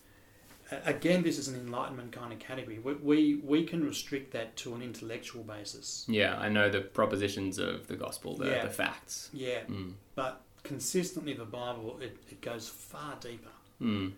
Again, 0.86 1.24
this 1.24 1.40
is 1.40 1.48
an 1.48 1.56
enlightenment 1.56 2.12
kind 2.12 2.32
of 2.32 2.38
category. 2.38 2.78
We, 2.78 2.94
we 2.94 3.36
we 3.44 3.64
can 3.64 3.84
restrict 3.84 4.32
that 4.34 4.56
to 4.58 4.76
an 4.76 4.84
intellectual 4.84 5.42
basis. 5.42 6.06
Yeah, 6.08 6.38
I 6.38 6.50
know 6.50 6.70
the 6.70 6.82
propositions 6.82 7.58
of 7.58 7.88
the 7.88 7.96
gospel, 7.96 8.36
the, 8.38 8.46
Yeah. 8.46 8.64
the 8.64 8.70
facts. 8.70 9.32
Yeah, 9.34 9.62
Mm. 9.68 9.94
but 10.14 10.42
consistently, 10.62 11.34
the 11.34 11.46
Bible 11.46 11.98
it, 12.00 12.16
it 12.30 12.42
goes 12.42 12.70
far 12.70 13.16
deeper. 13.20 13.50
Mm. 13.82 14.12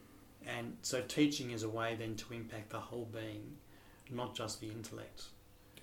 And 0.48 0.77
so 0.81 1.01
teaching 1.01 1.51
is 1.51 1.63
a 1.63 1.69
way 1.69 1.95
then 1.98 2.15
to 2.15 2.33
impact 2.33 2.71
the 2.71 2.79
whole 2.79 3.07
being, 3.12 3.57
not 4.10 4.36
just 4.36 4.60
the 4.60 4.67
intellect. 4.67 5.24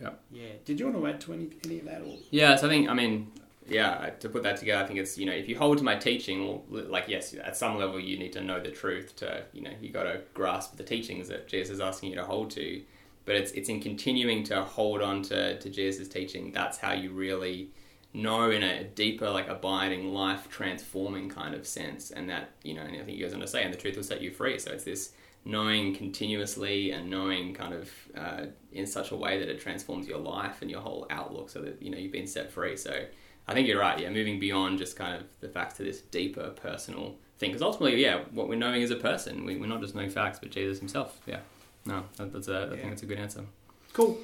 Yep. 0.00 0.20
Yeah. 0.30 0.48
Did 0.64 0.80
you 0.80 0.86
want 0.86 0.98
to 0.98 1.06
add 1.06 1.20
to 1.22 1.32
any, 1.32 1.50
any 1.64 1.78
of 1.80 1.84
that? 1.86 2.02
Or? 2.02 2.16
Yeah, 2.30 2.56
so 2.56 2.66
I 2.66 2.70
think, 2.70 2.88
I 2.88 2.94
mean, 2.94 3.32
yeah, 3.68 4.10
to 4.20 4.28
put 4.28 4.42
that 4.44 4.56
together, 4.56 4.82
I 4.82 4.86
think 4.86 4.98
it's 4.98 5.18
you 5.18 5.26
know 5.26 5.32
if 5.32 5.48
you 5.48 5.58
hold 5.58 5.78
to 5.78 5.84
my 5.84 5.96
teaching, 5.96 6.46
well, 6.46 6.84
like 6.88 7.04
yes, 7.08 7.34
at 7.34 7.56
some 7.56 7.76
level 7.76 8.00
you 8.00 8.18
need 8.18 8.32
to 8.32 8.40
know 8.40 8.60
the 8.60 8.70
truth 8.70 9.14
to 9.16 9.44
you 9.52 9.62
know 9.62 9.70
you 9.80 9.90
got 9.90 10.04
to 10.04 10.22
grasp 10.34 10.76
the 10.76 10.82
teachings 10.82 11.28
that 11.28 11.48
Jesus 11.48 11.74
is 11.74 11.80
asking 11.80 12.10
you 12.10 12.16
to 12.16 12.24
hold 12.24 12.50
to, 12.52 12.82
but 13.24 13.34
it's 13.34 13.52
it's 13.52 13.68
in 13.68 13.80
continuing 13.80 14.42
to 14.44 14.62
hold 14.62 15.02
on 15.02 15.22
to 15.24 15.58
to 15.58 15.68
Jesus' 15.68 16.08
teaching 16.08 16.50
that's 16.52 16.78
how 16.78 16.92
you 16.92 17.10
really 17.10 17.70
know 18.18 18.50
in 18.50 18.62
a 18.62 18.84
deeper 18.84 19.30
like 19.30 19.48
abiding 19.48 20.12
life 20.12 20.48
transforming 20.48 21.28
kind 21.28 21.54
of 21.54 21.66
sense, 21.66 22.10
and 22.10 22.28
that 22.28 22.50
you 22.62 22.74
know 22.74 22.82
and 22.82 22.94
I 22.94 22.98
think 22.98 23.10
he 23.10 23.18
goes 23.18 23.34
on 23.34 23.40
to 23.40 23.46
say, 23.46 23.62
and 23.62 23.72
the 23.72 23.78
truth 23.78 23.96
will 23.96 24.02
set 24.02 24.20
you 24.20 24.30
free. 24.30 24.58
So 24.58 24.72
it's 24.72 24.84
this 24.84 25.12
knowing 25.44 25.94
continuously 25.94 26.90
and 26.90 27.08
knowing 27.08 27.54
kind 27.54 27.72
of 27.72 27.90
uh, 28.16 28.46
in 28.72 28.86
such 28.86 29.12
a 29.12 29.16
way 29.16 29.38
that 29.38 29.48
it 29.48 29.60
transforms 29.60 30.06
your 30.06 30.18
life 30.18 30.60
and 30.60 30.70
your 30.70 30.80
whole 30.80 31.06
outlook 31.10 31.48
so 31.48 31.62
that 31.62 31.80
you 31.80 31.90
know 31.90 31.98
you've 31.98 32.12
been 32.12 32.26
set 32.26 32.50
free. 32.50 32.76
So 32.76 33.04
i 33.46 33.54
think 33.54 33.66
you're 33.66 33.80
right. 33.80 33.98
Yeah 33.98 34.10
moving 34.10 34.38
beyond 34.38 34.78
just 34.78 34.96
kind 34.96 35.16
of 35.16 35.22
the 35.40 35.48
facts 35.48 35.74
to 35.78 35.84
this 35.84 36.00
deeper 36.00 36.50
personal 36.50 37.16
thing. 37.38 37.50
Because 37.50 37.62
ultimately 37.62 38.02
yeah 38.02 38.24
what 38.32 38.48
we're 38.48 38.56
knowing 38.56 38.82
is 38.82 38.90
a 38.90 38.96
person. 38.96 39.44
We, 39.44 39.54
are 39.54 39.66
not 39.66 39.80
just 39.80 39.94
knowing 39.94 40.10
facts 40.10 40.38
but 40.38 40.50
jesus 40.50 40.78
himself. 40.78 41.20
Yeah. 41.26 41.40
No 41.86 42.04
that, 42.16 42.32
that's 42.32 42.48
a, 42.48 42.56
i 42.56 42.60
yeah. 42.62 42.70
think 42.70 42.88
that's 42.90 43.02
a 43.02 43.06
good 43.06 43.18
answer. 43.18 43.44
Cool. 43.92 44.18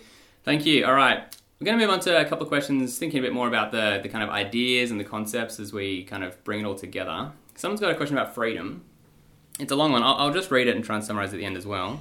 Thank 0.44 0.66
you. 0.66 0.84
All 0.84 0.94
right 0.94 1.34
we're 1.60 1.66
going 1.66 1.78
to 1.78 1.84
move 1.84 1.92
on 1.92 2.00
to 2.00 2.20
a 2.20 2.24
couple 2.24 2.42
of 2.42 2.48
questions 2.48 2.98
thinking 2.98 3.20
a 3.20 3.22
bit 3.22 3.32
more 3.32 3.48
about 3.48 3.72
the, 3.72 4.00
the 4.02 4.08
kind 4.08 4.24
of 4.24 4.30
ideas 4.30 4.90
and 4.90 4.98
the 4.98 5.04
concepts 5.04 5.58
as 5.58 5.72
we 5.72 6.04
kind 6.04 6.24
of 6.24 6.42
bring 6.44 6.60
it 6.60 6.64
all 6.64 6.74
together 6.74 7.32
someone's 7.54 7.80
got 7.80 7.90
a 7.90 7.94
question 7.94 8.16
about 8.16 8.34
freedom 8.34 8.84
it's 9.60 9.72
a 9.72 9.76
long 9.76 9.92
one. 9.92 10.02
I'll, 10.02 10.14
I'll 10.14 10.32
just 10.32 10.50
read 10.50 10.66
it 10.66 10.74
and 10.74 10.84
try 10.84 10.96
and 10.96 11.04
summarize 11.04 11.32
at 11.32 11.38
the 11.38 11.44
end 11.44 11.56
as 11.56 11.66
well. 11.66 12.00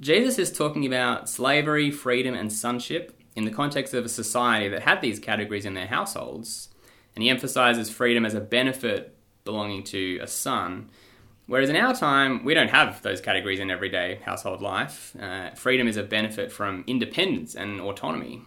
Jesus 0.00 0.38
is 0.38 0.52
talking 0.52 0.86
about 0.86 1.28
slavery, 1.28 1.90
freedom, 1.90 2.34
and 2.34 2.52
sonship 2.52 3.20
in 3.36 3.44
the 3.44 3.50
context 3.50 3.92
of 3.92 4.04
a 4.04 4.08
society 4.08 4.68
that 4.68 4.82
had 4.82 5.00
these 5.00 5.18
categories 5.18 5.66
in 5.66 5.74
their 5.74 5.86
households, 5.86 6.68
and 7.14 7.22
he 7.22 7.30
emphasizes 7.30 7.90
freedom 7.90 8.24
as 8.24 8.34
a 8.34 8.40
benefit 8.40 9.16
belonging 9.44 9.82
to 9.84 10.18
a 10.22 10.26
son. 10.26 10.90
Whereas 11.46 11.68
in 11.68 11.76
our 11.76 11.94
time, 11.94 12.44
we 12.44 12.54
don't 12.54 12.70
have 12.70 13.02
those 13.02 13.20
categories 13.20 13.58
in 13.58 13.70
everyday 13.70 14.20
household 14.24 14.62
life. 14.62 15.16
Uh, 15.20 15.50
freedom 15.50 15.88
is 15.88 15.96
a 15.96 16.04
benefit 16.04 16.52
from 16.52 16.84
independence 16.86 17.56
and 17.56 17.80
autonomy. 17.80 18.42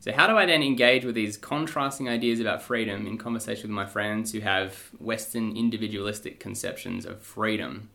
So, 0.00 0.12
how 0.12 0.26
do 0.26 0.36
I 0.36 0.46
then 0.46 0.62
engage 0.62 1.04
with 1.04 1.14
these 1.14 1.36
contrasting 1.36 2.08
ideas 2.08 2.38
about 2.38 2.62
freedom 2.62 3.06
in 3.06 3.18
conversation 3.18 3.62
with 3.62 3.74
my 3.74 3.86
friends 3.86 4.32
who 4.32 4.40
have 4.40 4.90
Western 4.98 5.56
individualistic 5.56 6.38
conceptions 6.38 7.04
of 7.04 7.22
freedom? 7.22 7.90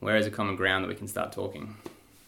Where 0.00 0.16
is 0.16 0.26
a 0.26 0.30
common 0.30 0.56
ground 0.56 0.84
that 0.84 0.88
we 0.88 0.94
can 0.94 1.08
start 1.08 1.32
talking? 1.32 1.76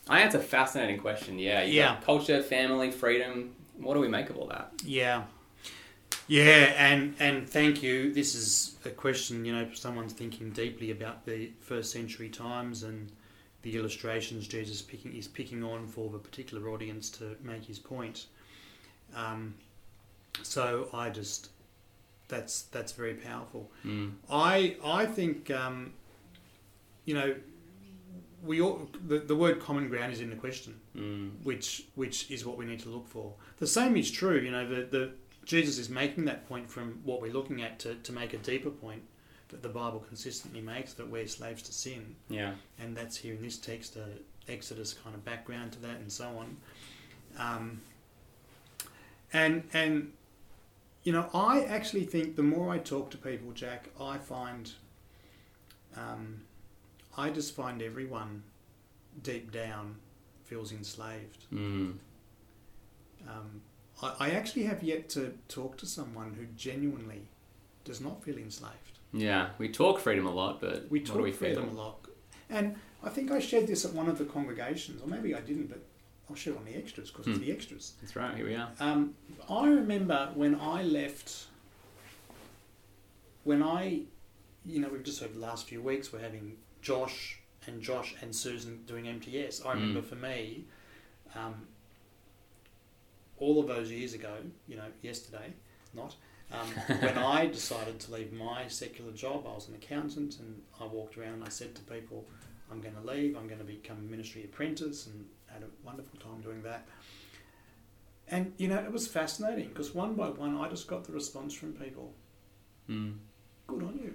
I 0.08 0.18
think 0.18 0.26
it's 0.26 0.34
a 0.36 0.48
fascinating 0.48 0.98
question. 0.98 1.38
Yeah, 1.38 1.64
yeah. 1.64 1.96
culture, 2.00 2.42
family, 2.42 2.90
freedom. 2.90 3.54
What 3.78 3.94
do 3.94 4.00
we 4.00 4.08
make 4.08 4.30
of 4.30 4.38
all 4.38 4.46
that? 4.46 4.72
Yeah, 4.84 5.24
yeah, 6.28 6.72
and 6.76 7.14
and 7.20 7.48
thank 7.48 7.82
you. 7.82 8.12
This 8.12 8.34
is 8.34 8.76
a 8.84 8.90
question 8.90 9.44
you 9.44 9.52
know 9.52 9.68
someone's 9.74 10.12
thinking 10.12 10.50
deeply 10.50 10.90
about 10.90 11.24
the 11.24 11.50
first 11.60 11.92
century 11.92 12.28
times 12.28 12.82
and 12.82 13.12
the 13.62 13.76
illustrations 13.76 14.48
Jesus 14.48 14.82
picking 14.82 15.14
is 15.14 15.28
picking 15.28 15.62
on 15.62 15.86
for 15.86 16.10
the 16.10 16.18
particular 16.18 16.68
audience 16.70 17.10
to 17.10 17.36
make 17.42 17.64
his 17.64 17.78
point. 17.78 18.26
Um, 19.14 19.54
so 20.42 20.88
I 20.92 21.10
just 21.10 21.50
that's 22.28 22.62
that's 22.62 22.92
very 22.92 23.14
powerful. 23.14 23.70
Mm. 23.84 24.12
I 24.30 24.76
I 24.84 25.06
think 25.06 25.50
um, 25.50 25.92
you 27.04 27.14
know 27.14 27.34
we 28.44 28.60
all, 28.60 28.88
the, 29.06 29.18
the 29.18 29.34
word 29.34 29.60
common 29.60 29.88
ground 29.88 30.12
is 30.12 30.20
in 30.20 30.30
the 30.30 30.36
question, 30.36 30.78
mm. 30.96 31.30
which 31.42 31.84
which 31.94 32.30
is 32.30 32.44
what 32.44 32.56
we 32.56 32.64
need 32.64 32.80
to 32.80 32.88
look 32.88 33.08
for. 33.08 33.32
The 33.58 33.66
same 33.66 33.96
is 33.96 34.10
true. 34.10 34.38
You 34.38 34.50
know 34.50 34.68
the, 34.68 34.82
the 34.82 35.10
Jesus 35.44 35.78
is 35.78 35.88
making 35.88 36.24
that 36.26 36.48
point 36.48 36.70
from 36.70 37.00
what 37.04 37.20
we're 37.20 37.32
looking 37.32 37.62
at 37.62 37.78
to, 37.80 37.94
to 37.94 38.12
make 38.12 38.34
a 38.34 38.38
deeper 38.38 38.70
point 38.70 39.02
that 39.48 39.62
the 39.62 39.68
Bible 39.68 40.04
consistently 40.08 40.60
makes 40.60 40.92
that 40.94 41.08
we're 41.08 41.28
slaves 41.28 41.62
to 41.62 41.72
sin. 41.72 42.16
Yeah, 42.28 42.54
and 42.80 42.96
that's 42.96 43.16
here 43.16 43.34
in 43.34 43.42
this 43.42 43.56
text, 43.56 43.96
uh, 43.96 44.00
Exodus 44.48 44.92
kind 44.92 45.14
of 45.14 45.24
background 45.24 45.72
to 45.72 45.80
that, 45.82 45.96
and 45.96 46.10
so 46.10 46.26
on. 46.26 46.56
Um, 47.38 47.80
and 49.32 49.64
and 49.72 50.12
you 51.02 51.12
know, 51.12 51.28
I 51.32 51.62
actually 51.62 52.04
think 52.04 52.34
the 52.34 52.42
more 52.42 52.70
I 52.70 52.78
talk 52.78 53.10
to 53.12 53.16
people, 53.16 53.52
Jack, 53.52 53.88
I 54.00 54.18
find 54.18 54.72
um, 55.96 56.42
I 57.16 57.30
just 57.30 57.54
find 57.54 57.80
everyone 57.80 58.42
deep 59.22 59.52
down 59.52 59.96
feels 60.44 60.72
enslaved. 60.72 61.46
Mm. 61.52 61.94
Um, 63.28 63.62
I, 64.02 64.14
I 64.20 64.30
actually 64.30 64.64
have 64.64 64.82
yet 64.82 65.08
to 65.10 65.34
talk 65.48 65.76
to 65.78 65.86
someone 65.86 66.34
who 66.34 66.46
genuinely 66.56 67.28
does 67.84 68.00
not 68.00 68.22
feel 68.22 68.36
enslaved. 68.36 68.98
Yeah, 69.12 69.50
we 69.58 69.68
talk 69.68 69.98
freedom 70.00 70.26
a 70.26 70.30
lot, 70.30 70.60
but 70.60 70.90
we 70.90 71.00
talk 71.00 71.22
we 71.22 71.32
freedom 71.32 71.68
a 71.68 71.72
lot. 71.72 72.06
And 72.50 72.76
I 73.02 73.08
think 73.08 73.30
I 73.30 73.38
shared 73.38 73.66
this 73.66 73.84
at 73.84 73.92
one 73.92 74.08
of 74.08 74.18
the 74.18 74.24
congregations, 74.24 75.02
or 75.02 75.08
maybe 75.08 75.34
I 75.34 75.40
didn't, 75.40 75.68
but 75.68 75.82
I'll 76.28 76.36
show 76.36 76.56
on 76.56 76.64
the 76.64 76.74
extras 76.74 77.10
because 77.10 77.26
it's 77.28 77.38
hmm. 77.38 77.44
the 77.44 77.52
extras. 77.52 77.92
That's 78.00 78.16
right. 78.16 78.34
Here 78.34 78.46
we 78.46 78.56
are. 78.56 78.70
Um, 78.80 79.14
I 79.48 79.68
remember 79.68 80.30
when 80.34 80.58
I 80.60 80.82
left. 80.82 81.46
When 83.44 83.62
I, 83.62 84.00
you 84.64 84.80
know, 84.80 84.88
we've 84.88 85.04
just 85.04 85.22
over 85.22 85.32
the 85.32 85.38
last 85.38 85.68
few 85.68 85.80
weeks 85.80 86.12
we're 86.12 86.18
having 86.18 86.56
Josh 86.82 87.38
and 87.68 87.80
Josh 87.80 88.16
and 88.20 88.34
Susan 88.34 88.82
doing 88.86 89.06
MTS. 89.06 89.64
I 89.64 89.74
remember 89.74 90.00
mm. 90.00 90.04
for 90.04 90.16
me, 90.16 90.64
um, 91.36 91.68
all 93.38 93.60
of 93.60 93.68
those 93.68 93.90
years 93.90 94.14
ago, 94.14 94.34
you 94.66 94.76
know, 94.76 94.86
yesterday, 95.02 95.52
not. 95.94 96.16
Um, 96.52 96.68
when 97.00 97.18
I 97.18 97.46
decided 97.46 97.98
to 98.00 98.12
leave 98.12 98.32
my 98.32 98.68
secular 98.68 99.12
job, 99.12 99.46
I 99.46 99.54
was 99.54 99.68
an 99.68 99.74
accountant, 99.74 100.38
and 100.38 100.62
I 100.80 100.86
walked 100.86 101.18
around 101.18 101.34
and 101.34 101.44
I 101.44 101.48
said 101.48 101.74
to 101.74 101.82
people, 101.82 102.26
"I'm 102.70 102.80
going 102.80 102.94
to 102.94 103.00
leave. 103.00 103.36
I'm 103.36 103.46
going 103.46 103.58
to 103.58 103.64
become 103.64 103.98
a 103.98 104.10
ministry 104.10 104.44
apprentice, 104.44 105.06
and 105.06 105.26
had 105.46 105.62
a 105.62 105.86
wonderful 105.86 106.18
time 106.18 106.40
doing 106.40 106.62
that. 106.62 106.86
And 108.28 108.52
you 108.58 108.68
know, 108.68 108.78
it 108.78 108.92
was 108.92 109.06
fascinating 109.06 109.68
because 109.68 109.94
one 109.94 110.14
by 110.14 110.28
one, 110.28 110.56
I 110.56 110.68
just 110.68 110.88
got 110.88 111.04
the 111.04 111.12
response 111.12 111.54
from 111.54 111.72
people. 111.72 112.12
Mm. 112.88 113.16
Good 113.66 113.82
on 113.82 113.98
you. 114.02 114.14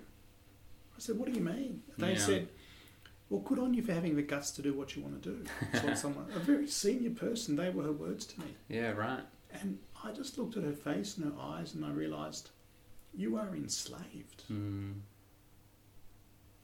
I 0.95 0.99
said, 0.99 1.17
"What 1.17 1.31
do 1.31 1.37
you 1.37 1.43
mean?" 1.43 1.81
They 1.97 2.13
yeah. 2.13 2.19
said, 2.19 2.47
"Well, 3.29 3.41
good 3.41 3.59
on 3.59 3.73
you 3.73 3.81
for 3.81 3.93
having 3.93 4.15
the 4.15 4.21
guts 4.21 4.51
to 4.51 4.61
do 4.61 4.73
what 4.73 4.95
you 4.95 5.01
want 5.01 5.21
to 5.23 5.29
do." 5.29 5.95
Someone, 5.95 6.27
a 6.35 6.39
very 6.39 6.67
senior 6.67 7.11
person, 7.11 7.55
they 7.55 7.69
were 7.69 7.83
her 7.83 7.91
words 7.91 8.25
to 8.27 8.39
me. 8.41 8.47
Yeah, 8.67 8.91
right. 8.91 9.23
And 9.53 9.79
I 10.03 10.11
just 10.11 10.37
looked 10.37 10.57
at 10.57 10.63
her 10.63 10.73
face 10.73 11.17
and 11.17 11.31
her 11.31 11.39
eyes, 11.39 11.73
and 11.73 11.85
I 11.85 11.89
realised, 11.89 12.49
you 13.13 13.37
are 13.37 13.55
enslaved. 13.55 14.43
Mm. 14.51 15.01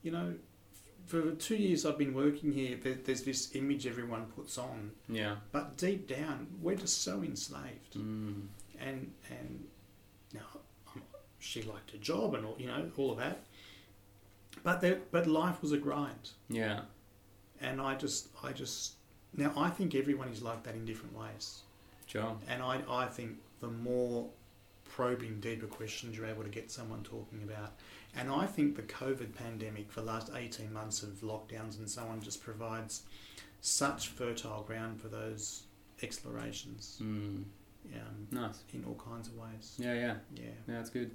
You 0.02 0.12
know, 0.12 0.34
for 1.06 1.32
two 1.32 1.56
years 1.56 1.86
I've 1.86 1.98
been 1.98 2.14
working 2.14 2.52
here, 2.52 2.76
there's 2.76 3.22
this 3.22 3.54
image 3.54 3.86
everyone 3.86 4.26
puts 4.26 4.58
on. 4.58 4.92
Yeah. 5.08 5.36
But 5.52 5.76
deep 5.76 6.06
down, 6.06 6.48
we're 6.60 6.76
just 6.76 7.02
so 7.02 7.22
enslaved. 7.22 7.94
Mm. 7.96 8.46
And 8.78 9.12
and 9.30 9.66
now 10.34 10.60
she 11.38 11.62
liked 11.62 11.90
her 11.92 11.98
job 11.98 12.34
and 12.34 12.44
all 12.44 12.56
you 12.58 12.66
know 12.66 12.90
all 12.96 13.12
of 13.12 13.18
that. 13.18 13.44
But 14.62 14.80
there, 14.80 15.00
but 15.10 15.26
life 15.26 15.62
was 15.62 15.72
a 15.72 15.78
grind. 15.78 16.30
Yeah. 16.48 16.80
And 17.60 17.80
I 17.80 17.94
just 17.94 18.28
I 18.42 18.52
just 18.52 18.94
now 19.36 19.52
I 19.56 19.70
think 19.70 19.94
everyone 19.94 20.28
is 20.28 20.42
like 20.42 20.62
that 20.64 20.74
in 20.74 20.84
different 20.84 21.16
ways. 21.16 21.62
Sure. 22.08 22.36
And 22.48 22.62
I 22.62 22.80
I 22.88 23.06
think 23.06 23.36
the 23.60 23.68
more 23.68 24.28
probing 24.84 25.38
deeper 25.40 25.66
questions 25.66 26.16
you're 26.16 26.26
able 26.26 26.42
to 26.42 26.48
get 26.48 26.70
someone 26.70 27.02
talking 27.04 27.42
about 27.44 27.74
and 28.16 28.30
I 28.30 28.46
think 28.46 28.74
the 28.74 28.82
COVID 28.82 29.34
pandemic 29.34 29.92
for 29.92 30.00
the 30.00 30.06
last 30.06 30.30
18 30.34 30.72
months 30.72 31.02
of 31.02 31.10
lockdowns 31.20 31.78
and 31.78 31.88
so 31.88 32.02
on 32.02 32.20
just 32.20 32.42
provides 32.42 33.02
such 33.60 34.08
fertile 34.08 34.62
ground 34.62 35.00
for 35.00 35.08
those 35.08 35.64
explorations. 36.02 36.98
Mm. 37.02 37.44
Um, 37.94 38.26
nice. 38.30 38.58
In 38.72 38.84
all 38.84 38.94
kinds 38.94 39.28
of 39.28 39.36
ways. 39.36 39.74
Yeah, 39.78 39.94
yeah. 39.94 40.14
Yeah. 40.34 40.42
Yeah, 40.66 40.74
that's 40.74 40.90
good. 40.90 41.10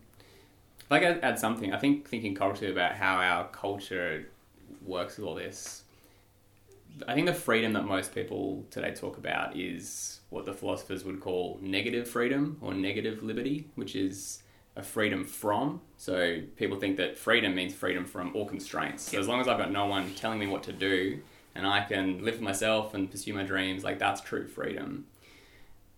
If 0.79 0.91
I 0.91 0.99
could 0.99 1.23
add 1.23 1.39
something, 1.39 1.73
I 1.73 1.79
think 1.79 2.07
thinking 2.07 2.35
culturally 2.35 2.71
about 2.71 2.93
how 2.93 3.15
our 3.15 3.47
culture 3.49 4.27
works 4.85 5.17
with 5.17 5.25
all 5.25 5.35
this, 5.35 5.82
I 7.07 7.15
think 7.15 7.27
the 7.27 7.33
freedom 7.33 7.73
that 7.73 7.85
most 7.85 8.13
people 8.13 8.65
today 8.69 8.93
talk 8.93 9.17
about 9.17 9.57
is 9.57 10.19
what 10.29 10.45
the 10.45 10.53
philosophers 10.53 11.03
would 11.03 11.19
call 11.19 11.59
negative 11.61 12.07
freedom 12.07 12.57
or 12.61 12.73
negative 12.73 13.23
liberty, 13.23 13.67
which 13.75 13.95
is 13.95 14.43
a 14.75 14.83
freedom 14.83 15.23
from. 15.23 15.81
So 15.97 16.41
people 16.55 16.79
think 16.79 16.97
that 16.97 17.17
freedom 17.17 17.55
means 17.55 17.73
freedom 17.73 18.05
from 18.05 18.35
all 18.35 18.45
constraints. 18.45 19.03
So 19.03 19.19
as 19.19 19.27
long 19.27 19.39
as 19.39 19.47
I've 19.47 19.57
got 19.57 19.71
no 19.71 19.85
one 19.85 20.13
telling 20.15 20.39
me 20.39 20.47
what 20.47 20.63
to 20.63 20.73
do 20.73 21.21
and 21.55 21.67
I 21.67 21.83
can 21.83 22.23
live 22.23 22.37
for 22.37 22.43
myself 22.43 22.93
and 22.93 23.09
pursue 23.09 23.33
my 23.33 23.43
dreams, 23.43 23.83
like 23.83 23.99
that's 23.99 24.21
true 24.21 24.47
freedom. 24.47 25.05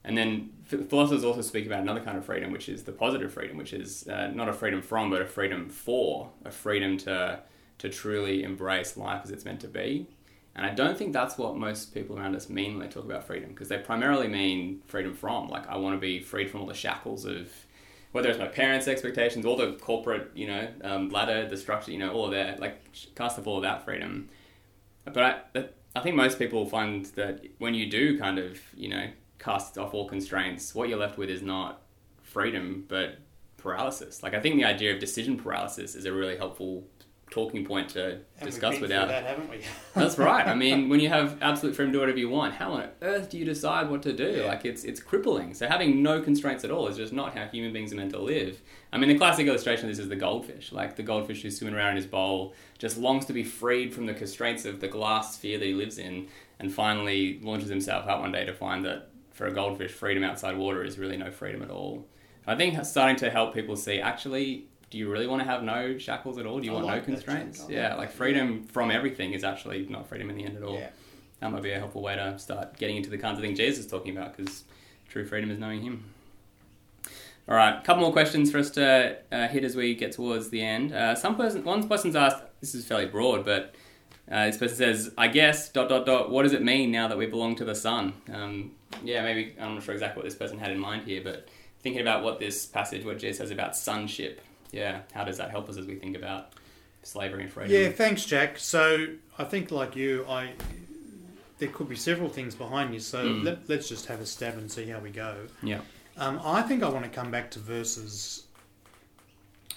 And 0.04 0.18
then 0.18 0.52
philosophers 0.66 1.24
also 1.24 1.42
speak 1.42 1.66
about 1.66 1.80
another 1.80 2.02
kind 2.02 2.18
of 2.18 2.26
freedom, 2.26 2.52
which 2.52 2.70
is 2.70 2.84
the 2.84 2.92
positive 2.92 3.34
freedom, 3.34 3.58
which 3.58 3.74
is 3.74 4.08
uh, 4.08 4.28
not 4.28 4.48
a 4.48 4.54
freedom 4.54 4.82
from, 4.82 5.10
but 5.10 5.22
a 5.22 5.26
freedom 5.26 5.68
for, 5.70 6.30
a 6.44 6.52
freedom 6.52 6.98
to 7.00 7.40
to 7.78 7.90
truly 7.90 8.44
embrace 8.44 8.96
life 8.96 9.22
as 9.24 9.32
it's 9.32 9.44
meant 9.44 9.60
to 9.60 9.68
be. 9.68 10.08
And 10.56 10.66
I 10.66 10.74
don't 10.74 10.98
think 10.98 11.12
that's 11.12 11.38
what 11.38 11.58
most 11.58 11.94
people 11.94 12.18
around 12.18 12.36
us 12.36 12.50
mean 12.50 12.78
when 12.78 12.88
they 12.88 12.92
talk 12.92 13.04
about 13.04 13.28
freedom, 13.28 13.50
because 13.50 13.68
they 13.68 13.78
primarily 13.78 14.28
mean 14.28 14.82
freedom 14.88 15.14
from. 15.14 15.50
Like, 15.50 15.68
I 15.68 15.76
want 15.76 15.96
to 15.96 16.00
be 16.00 16.20
freed 16.20 16.50
from 16.50 16.62
all 16.62 16.68
the 16.68 16.74
shackles 16.74 17.26
of 17.26 17.52
whether 18.14 18.30
it's 18.30 18.40
my 18.40 18.48
parents' 18.48 18.88
expectations, 18.88 19.46
all 19.46 19.58
the 19.58 19.74
corporate, 19.74 20.32
you 20.34 20.48
know, 20.48 20.70
um, 20.86 21.10
ladder, 21.10 21.50
the 21.50 21.58
structure, 21.58 21.92
you 21.92 21.98
know, 21.98 22.14
all 22.14 22.26
of 22.26 22.32
that, 22.32 22.62
like 22.62 22.80
cast 23.16 23.38
off 23.38 23.46
all 23.46 23.58
of 23.58 23.64
that 23.64 23.84
freedom. 23.84 24.30
But 25.04 25.52
I, 25.56 25.66
I 25.94 26.00
think 26.00 26.16
most 26.16 26.40
people 26.40 26.66
find 26.66 27.04
that 27.18 27.46
when 27.58 27.74
you 27.74 27.90
do 27.90 28.18
kind 28.18 28.40
of, 28.40 28.58
you 28.74 28.88
know, 28.88 29.10
cast 29.38 29.78
off 29.78 29.94
all 29.94 30.08
constraints, 30.08 30.74
what 30.74 30.88
you're 30.88 30.98
left 30.98 31.18
with 31.18 31.30
is 31.30 31.42
not 31.42 31.82
freedom, 32.24 32.86
but 32.88 33.18
paralysis. 33.58 34.24
Like 34.24 34.34
I 34.34 34.40
think 34.40 34.56
the 34.56 34.64
idea 34.64 34.94
of 34.94 35.00
decision 35.00 35.36
paralysis 35.36 35.96
is 35.96 36.06
a 36.06 36.14
really 36.14 36.38
helpful 36.38 36.86
talking 37.32 37.66
point 37.66 37.90
to 37.90 38.20
And 38.40 38.50
discuss 38.50 38.72
we've 38.74 38.82
been 38.82 38.90
without. 38.90 39.08
that, 39.08 39.26
haven't 39.26 39.50
we? 39.50 39.60
That's 39.96 40.18
right. 40.18 40.48
I 40.48 40.54
mean, 40.54 40.90
when 40.90 41.00
you 41.00 41.10
have 41.10 41.38
absolute 41.42 41.76
freedom 41.76 41.92
to 41.92 41.98
do 41.98 42.00
whatever 42.02 42.20
you 42.20 42.30
want, 42.30 42.54
how 42.54 42.74
on 42.74 42.90
earth 43.02 43.30
do 43.30 43.38
you 43.38 43.46
decide 43.46 43.90
what 43.90 44.04
to 44.04 44.14
do? 44.14 44.38
Yeah. 44.42 44.46
Like 44.46 44.64
it's 44.66 44.84
it's 44.84 45.00
crippling. 45.00 45.54
So 45.54 45.68
having 45.68 46.04
no 46.04 46.22
constraints 46.22 46.64
at 46.64 46.72
all 46.72 46.88
is 46.88 46.98
just 46.98 47.14
not 47.14 47.36
how 47.36 47.48
human 47.48 47.74
beings 47.74 47.92
are 47.92 47.96
meant 47.96 48.12
to 48.12 48.20
live. 48.20 48.62
I 48.94 48.98
mean, 48.98 49.10
the 49.10 49.18
classic 49.18 49.48
illustration 49.48 49.86
of 49.90 49.92
this 49.92 50.00
is 50.00 50.10
the 50.10 50.16
goldfish. 50.16 50.72
Like 50.72 50.96
the 50.96 51.04
goldfish 51.04 51.42
who's 51.42 51.58
swimming 51.58 51.76
around 51.76 51.92
in 51.92 51.96
his 51.98 52.06
bowl 52.06 52.54
just 52.78 52.98
longs 52.98 53.26
to 53.26 53.34
be 53.34 53.44
freed 53.44 53.94
from 53.94 54.06
the 54.06 54.14
constraints 54.14 54.66
of 54.66 54.80
the 54.80 54.88
glass 54.88 55.36
sphere 55.36 55.58
that 55.58 55.66
he 55.66 55.74
lives 55.74 55.98
in, 55.98 56.28
and 56.60 56.74
finally 56.74 57.40
launches 57.42 57.70
himself 57.70 58.08
out 58.08 58.22
one 58.22 58.32
day 58.32 58.46
to 58.46 58.54
find 58.54 58.86
that 58.86 59.10
for 59.32 59.48
a 59.48 59.52
goldfish, 59.54 59.92
freedom 59.92 60.24
outside 60.24 60.56
water 60.56 60.84
is 60.84 60.98
really 60.98 61.18
no 61.18 61.30
freedom 61.32 61.62
at 61.62 61.70
all. 61.70 62.08
I 62.48 62.56
think 62.56 62.86
starting 62.86 63.16
to 63.18 63.30
help 63.30 63.54
people 63.54 63.76
see 63.76 64.00
actually. 64.00 64.68
Do 64.90 64.98
you 64.98 65.10
really 65.12 65.28
want 65.28 65.42
to 65.42 65.48
have 65.48 65.64
no 65.64 65.98
shackles 65.98 66.38
at 66.38 66.46
all? 66.46 66.60
Do 66.60 66.66
you 66.66 66.72
I 66.72 66.76
want 66.76 66.86
like 66.86 67.02
no 67.02 67.06
constraints? 67.14 67.66
Yeah, 67.70 67.96
like 67.96 68.12
freedom 68.12 68.64
from 68.64 68.92
everything 68.92 69.34
is 69.34 69.44
actually 69.44 69.86
not 69.90 70.08
freedom 70.08 70.30
in 70.30 70.38
the 70.38 70.46
end 70.46 70.58
at 70.58 70.64
all 70.64 70.76
Yeah. 70.78 70.90
that 71.40 71.52
might 71.52 71.64
be 71.64 71.72
a 71.72 71.80
helpful 71.80 72.02
way 72.02 72.16
to 72.16 72.38
start 72.40 72.78
getting 72.78 72.98
into 72.98 73.10
the 73.10 73.18
kinds 73.18 73.38
of 73.38 73.44
things 73.44 73.58
Jesus 73.58 73.86
is 73.86 73.92
talking 73.92 74.16
about 74.16 74.36
because 74.38 74.64
true 75.10 75.26
freedom 75.26 75.50
is 75.52 75.58
knowing 75.60 75.82
Him. 75.82 76.06
All 77.48 77.56
right, 77.56 77.78
a 77.78 77.82
couple 77.84 78.02
more 78.02 78.12
questions 78.12 78.52
for 78.52 78.58
us 78.58 78.72
to 78.72 79.18
uh, 79.32 79.48
hit 79.50 79.64
as 79.64 79.76
we 79.76 79.94
get 79.94 80.12
towards 80.14 80.50
the 80.50 80.62
end. 80.62 80.92
Uh, 80.94 81.14
some 81.14 81.36
person, 81.36 81.64
one 81.64 81.88
person's 81.88 82.16
asked. 82.16 82.42
This 82.60 82.74
is 82.74 82.86
fairly 82.86 83.06
broad, 83.06 83.46
but 83.46 83.76
uh, 84.32 84.46
this 84.48 84.58
person 84.58 84.78
says, 84.78 85.12
"I 85.16 85.28
guess 85.28 85.70
dot 85.70 85.88
dot 85.90 86.08
dot. 86.08 86.32
What 86.32 86.42
does 86.44 86.54
it 86.54 86.64
mean 86.64 86.90
now 86.92 87.08
that 87.08 87.18
we 87.20 87.28
belong 87.28 87.56
to 87.58 87.66
the 87.66 87.76
Son?" 87.76 88.14
Um, 88.34 88.72
yeah, 89.04 89.22
maybe 89.22 89.56
I'm 89.60 89.76
not 89.76 89.84
sure 89.84 89.94
exactly 89.94 90.22
what 90.22 90.26
this 90.26 90.34
person 90.38 90.58
had 90.58 90.72
in 90.72 90.80
mind 90.80 91.04
here, 91.06 91.22
but 91.24 91.48
thinking 91.82 92.02
about 92.02 92.24
what 92.24 92.40
this 92.40 92.66
passage, 92.66 93.06
what 93.06 93.20
Jesus 93.20 93.38
says 93.38 93.52
about 93.52 93.76
sonship. 93.76 94.42
Yeah, 94.76 95.00
how 95.14 95.24
does 95.24 95.38
that 95.38 95.52
help 95.52 95.70
us 95.70 95.78
as 95.78 95.86
we 95.88 95.96
think 95.96 96.18
about 96.18 96.52
slavery 97.02 97.44
and 97.44 97.52
freedom? 97.52 97.72
Yeah, 97.74 97.90
thanks, 97.90 98.26
Jack. 98.26 98.58
So 98.60 99.08
I 99.40 99.46
think, 99.46 99.72
like 99.72 99.96
you, 99.96 100.26
I 100.28 100.52
there 101.60 101.70
could 101.70 101.88
be 101.88 101.96
several 101.96 102.28
things 102.28 102.54
behind 102.54 102.94
you. 102.94 103.00
So 103.00 103.24
Mm. 103.26 103.44
let, 103.46 103.70
let's 103.70 103.88
just 103.88 104.08
have 104.08 104.20
a 104.20 104.26
stab 104.26 104.58
and 104.58 104.70
see 104.70 104.88
how 104.88 105.00
we 105.00 105.10
go. 105.10 105.48
yeah, 105.64 105.80
Um, 106.18 106.42
I 106.44 106.62
think 106.64 106.84
I 106.84 106.90
want 106.90 107.06
to 107.06 107.10
come 107.10 107.32
back 107.32 107.50
to 107.52 107.60
verses 107.60 108.44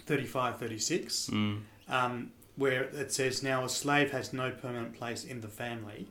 35, 0.06 0.58
36, 0.58 1.30
mm. 1.32 1.60
um, 1.88 2.32
where 2.56 2.82
it 2.82 3.12
says, 3.12 3.44
"Now 3.44 3.64
a 3.64 3.68
slave 3.68 4.10
has 4.10 4.32
no 4.32 4.50
permanent 4.50 4.94
place 4.94 5.22
in 5.24 5.40
the 5.40 5.46
family, 5.48 6.08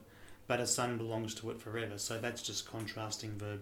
but 0.47 0.61
a 0.61 0.67
son 0.67 0.97
belongs 0.97 1.35
to 1.35 1.51
it 1.51 1.59
forever." 1.59 1.97
So 1.97 2.19
that's 2.19 2.41
just 2.41 2.65
contrasting 2.71 3.37
the 3.37 3.59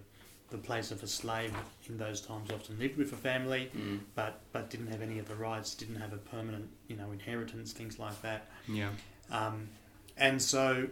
the 0.50 0.58
place 0.58 0.90
of 0.92 1.02
a 1.02 1.06
slave 1.08 1.52
in 1.88 1.98
those 1.98 2.20
times 2.20 2.50
often 2.50 2.78
lived 2.78 2.96
with 2.96 3.12
a 3.12 3.16
family, 3.16 3.70
Mm. 3.76 4.00
but 4.14 4.40
but 4.52 4.70
didn't 4.70 4.88
have 4.88 5.02
any 5.02 5.18
of 5.18 5.26
the 5.28 5.34
rights, 5.34 5.74
didn't 5.74 5.96
have 5.96 6.12
a 6.12 6.18
permanent, 6.18 6.68
you 6.88 6.96
know, 6.96 7.10
inheritance, 7.10 7.72
things 7.72 7.98
like 7.98 8.20
that. 8.22 8.48
yeah, 8.68 8.90
Um, 9.30 9.68
and 10.16 10.40
so 10.40 10.88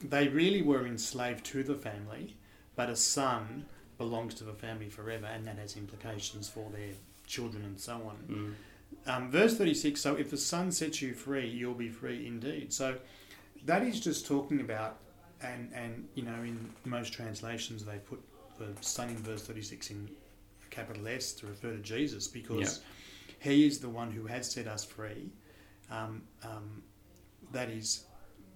they 0.00 0.28
really 0.28 0.62
were 0.62 0.86
enslaved 0.86 1.44
to 1.46 1.62
the 1.62 1.74
family, 1.74 2.36
but 2.76 2.88
a 2.90 2.96
son 2.96 3.64
belongs 3.96 4.34
to 4.34 4.44
the 4.44 4.52
family 4.52 4.88
forever, 4.90 5.26
and 5.26 5.46
that 5.46 5.56
has 5.58 5.76
implications 5.76 6.48
for 6.48 6.70
their 6.70 6.92
children 7.26 7.64
and 7.64 7.80
so 7.80 7.94
on. 7.94 8.16
mm. 8.28 8.54
Um, 9.06 9.30
verse 9.30 9.56
36 9.56 10.00
So 10.00 10.14
if 10.16 10.30
the 10.30 10.36
son 10.38 10.70
sets 10.72 11.00
you 11.02 11.12
free, 11.14 11.46
you'll 11.48 11.74
be 11.74 11.88
free 11.88 12.26
indeed. 12.26 12.72
So 12.72 12.96
that 13.64 13.82
is 13.82 14.00
just 14.00 14.26
talking 14.26 14.60
about, 14.60 14.98
and, 15.42 15.70
and 15.74 16.08
you 16.14 16.22
know, 16.22 16.40
in 16.42 16.70
most 16.84 17.12
translations, 17.12 17.84
they 17.84 17.98
put 17.98 18.20
the 18.58 18.72
son 18.80 19.08
in 19.10 19.16
verse 19.16 19.42
36 19.42 19.90
in 19.90 20.10
capital 20.70 21.08
S 21.08 21.32
to 21.34 21.46
refer 21.46 21.72
to 21.72 21.78
Jesus 21.78 22.28
because 22.28 22.80
he 23.40 23.66
is 23.66 23.78
the 23.78 23.88
one 23.88 24.10
who 24.10 24.26
has 24.26 24.50
set 24.50 24.66
us 24.66 24.84
free. 24.84 25.30
Um, 25.90 26.22
um, 26.42 26.82
that 27.52 27.70
is, 27.70 28.04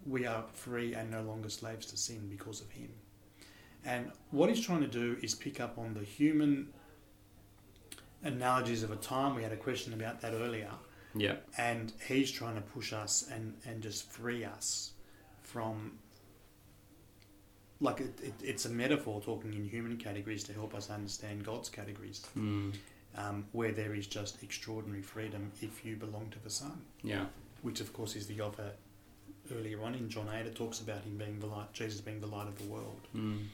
we 0.07 0.27
are 0.27 0.45
free 0.53 0.95
and 0.95 1.11
no 1.11 1.23
longer 1.23 1.49
slaves 1.49 1.87
to 1.87 1.97
sin 1.97 2.29
because 2.29 2.61
of 2.61 2.71
him. 2.71 2.91
And 3.85 4.13
what 4.31 4.49
he's 4.49 4.65
trying 4.65 4.83
to 4.83 4.87
do 4.89 5.17
is 5.23 5.35
pick 5.35 5.61
up 5.61 5.79
on 5.79 5.95
the 5.95 6.05
human 6.05 6.69
analogies 8.23 8.83
of 8.83 8.91
a 8.91 8.97
time. 8.97 9.35
We 9.35 9.43
had 9.43 9.53
a 9.53 9.57
question 9.57 9.93
about 9.93 10.21
that 10.21 10.35
earlier. 10.35 10.71
yeah, 11.15 11.37
And 11.59 11.93
he's 12.07 12.31
trying 12.31 12.55
to 12.55 12.61
push 12.61 12.93
us 12.93 13.29
and, 13.33 13.55
and 13.67 13.83
just 13.83 14.11
free 14.11 14.45
us 14.45 14.93
from. 15.43 15.99
Like, 17.83 18.01
it, 18.01 18.19
it, 18.23 18.35
it's 18.43 18.65
a 18.65 18.71
metaphor 18.71 19.21
talking 19.21 19.53
in 19.53 19.65
human 19.69 19.97
categories 19.97 20.45
to 20.45 20.53
help 20.53 20.75
us 20.75 20.89
understand 20.89 21.45
God's 21.45 21.69
categories, 21.69 22.25
mm. 22.39 22.73
um, 23.17 23.45
where 23.53 23.73
there 23.73 23.95
is 23.95 24.07
just 24.07 24.43
extraordinary 24.43 25.03
freedom 25.03 25.51
if 25.61 25.85
you 25.85 25.97
belong 25.97 26.29
to 26.31 26.43
the 26.43 26.51
Son 26.51 26.81
yeah. 27.03 27.25
which 27.63 27.81
of 27.81 27.93
course 27.93 28.17
is 28.17 28.27
the 28.27 28.41
offer 28.41 28.73
earlier 29.55 29.83
on 29.83 29.95
in 29.95 30.09
John 30.09 30.29
8. 30.33 30.47
It 30.47 30.55
talks 30.55 30.81
about 30.81 31.03
him 31.03 31.17
being 31.17 31.39
the 31.41 31.47
light, 31.47 31.73
Jesus 31.73 32.01
being 32.01 32.21
the 32.21 32.27
light 32.27 32.47
of 32.47 32.59
the 32.59 32.69
world. 32.69 33.01
Mm. 33.15 33.47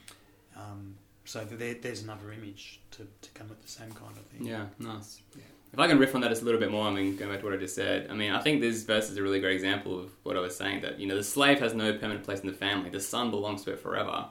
Um, 0.55 0.95
so 1.29 1.45
there, 1.45 1.75
there's 1.75 2.01
another 2.01 2.31
image 2.31 2.81
to, 2.89 3.05
to 3.21 3.29
come 3.35 3.49
with 3.49 3.61
the 3.61 3.67
same 3.67 3.91
kind 3.91 4.17
of 4.17 4.25
thing. 4.25 4.47
Yeah, 4.47 4.65
nice. 4.79 5.21
Yeah. 5.35 5.43
If 5.71 5.77
I 5.77 5.87
can 5.87 5.99
riff 5.99 6.15
on 6.15 6.21
that 6.21 6.29
just 6.29 6.41
a 6.41 6.45
little 6.45 6.59
bit 6.59 6.71
more, 6.71 6.87
I 6.87 6.91
mean, 6.91 7.15
going 7.17 7.29
back 7.29 7.41
to 7.41 7.45
what 7.45 7.53
I 7.53 7.57
just 7.57 7.75
said, 7.75 8.07
I 8.09 8.15
mean, 8.15 8.31
I 8.31 8.41
think 8.41 8.61
this 8.61 8.81
verse 8.81 9.11
is 9.11 9.17
a 9.17 9.21
really 9.21 9.39
great 9.39 9.53
example 9.53 9.99
of 9.99 10.09
what 10.23 10.35
I 10.35 10.39
was 10.39 10.55
saying 10.55 10.81
that, 10.81 10.99
you 10.99 11.05
know, 11.05 11.15
the 11.15 11.23
slave 11.23 11.59
has 11.59 11.75
no 11.75 11.93
permanent 11.93 12.23
place 12.23 12.39
in 12.39 12.47
the 12.47 12.53
family, 12.53 12.89
the 12.89 12.99
son 12.99 13.29
belongs 13.29 13.63
to 13.65 13.73
it 13.73 13.79
forever. 13.79 14.25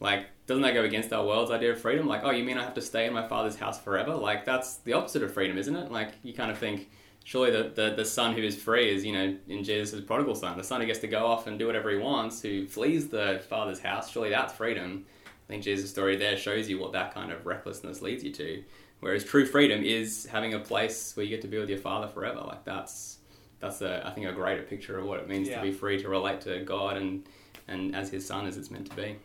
Like, 0.00 0.26
doesn't 0.48 0.62
that 0.64 0.74
go 0.74 0.82
against 0.82 1.12
our 1.12 1.24
world's 1.24 1.52
idea 1.52 1.70
of 1.70 1.80
freedom? 1.80 2.08
Like, 2.08 2.22
oh, 2.24 2.32
you 2.32 2.42
mean 2.42 2.58
I 2.58 2.64
have 2.64 2.74
to 2.74 2.82
stay 2.82 3.06
in 3.06 3.12
my 3.12 3.28
father's 3.28 3.54
house 3.54 3.80
forever? 3.80 4.16
Like, 4.16 4.44
that's 4.44 4.78
the 4.78 4.94
opposite 4.94 5.22
of 5.22 5.32
freedom, 5.32 5.58
isn't 5.58 5.76
it? 5.76 5.92
Like, 5.92 6.14
you 6.24 6.34
kind 6.34 6.50
of 6.50 6.58
think, 6.58 6.90
surely 7.22 7.52
the, 7.52 7.70
the, 7.72 7.94
the 7.94 8.04
son 8.04 8.34
who 8.34 8.42
is 8.42 8.60
free 8.60 8.92
is, 8.92 9.04
you 9.04 9.12
know, 9.12 9.36
in 9.46 9.62
Jesus' 9.62 10.00
prodigal 10.00 10.34
son, 10.34 10.58
the 10.58 10.64
son 10.64 10.80
who 10.80 10.88
gets 10.88 10.98
to 10.98 11.06
go 11.06 11.24
off 11.24 11.46
and 11.46 11.56
do 11.56 11.68
whatever 11.68 11.88
he 11.88 11.98
wants, 11.98 12.42
who 12.42 12.66
flees 12.66 13.10
the 13.10 13.44
father's 13.48 13.78
house, 13.78 14.10
surely 14.10 14.30
that's 14.30 14.54
freedom. 14.54 15.06
I 15.48 15.52
think 15.52 15.62
Jesus' 15.64 15.90
story 15.90 16.16
there 16.16 16.36
shows 16.36 16.68
you 16.68 16.78
what 16.78 16.92
that 16.92 17.12
kind 17.14 17.30
of 17.32 17.44
recklessness 17.46 18.00
leads 18.02 18.24
you 18.24 18.32
to. 18.32 18.62
Whereas 19.00 19.24
true 19.24 19.44
freedom 19.44 19.82
is 19.82 20.26
having 20.26 20.54
a 20.54 20.60
place 20.60 21.16
where 21.16 21.24
you 21.24 21.30
get 21.30 21.42
to 21.42 21.48
be 21.48 21.58
with 21.58 21.68
your 21.68 21.78
father 21.78 22.06
forever. 22.08 22.40
Like 22.40 22.64
that's 22.64 23.18
that's 23.60 23.80
a 23.82 24.06
I 24.06 24.10
think 24.10 24.26
a 24.28 24.32
greater 24.32 24.62
picture 24.62 24.98
of 24.98 25.06
what 25.06 25.18
it 25.20 25.28
means 25.28 25.48
Yeah. 25.48 25.56
to 25.56 25.62
be 25.62 25.72
free 25.72 26.00
to 26.00 26.08
relate 26.08 26.40
to 26.42 26.60
God 26.60 26.96
and 26.96 27.26
and 27.68 27.94
as 27.96 28.10
His 28.10 28.24
Son 28.26 28.46
as 28.46 28.56
it's 28.56 28.70
meant 28.70 28.88
to 28.90 28.96
be. 28.96 29.16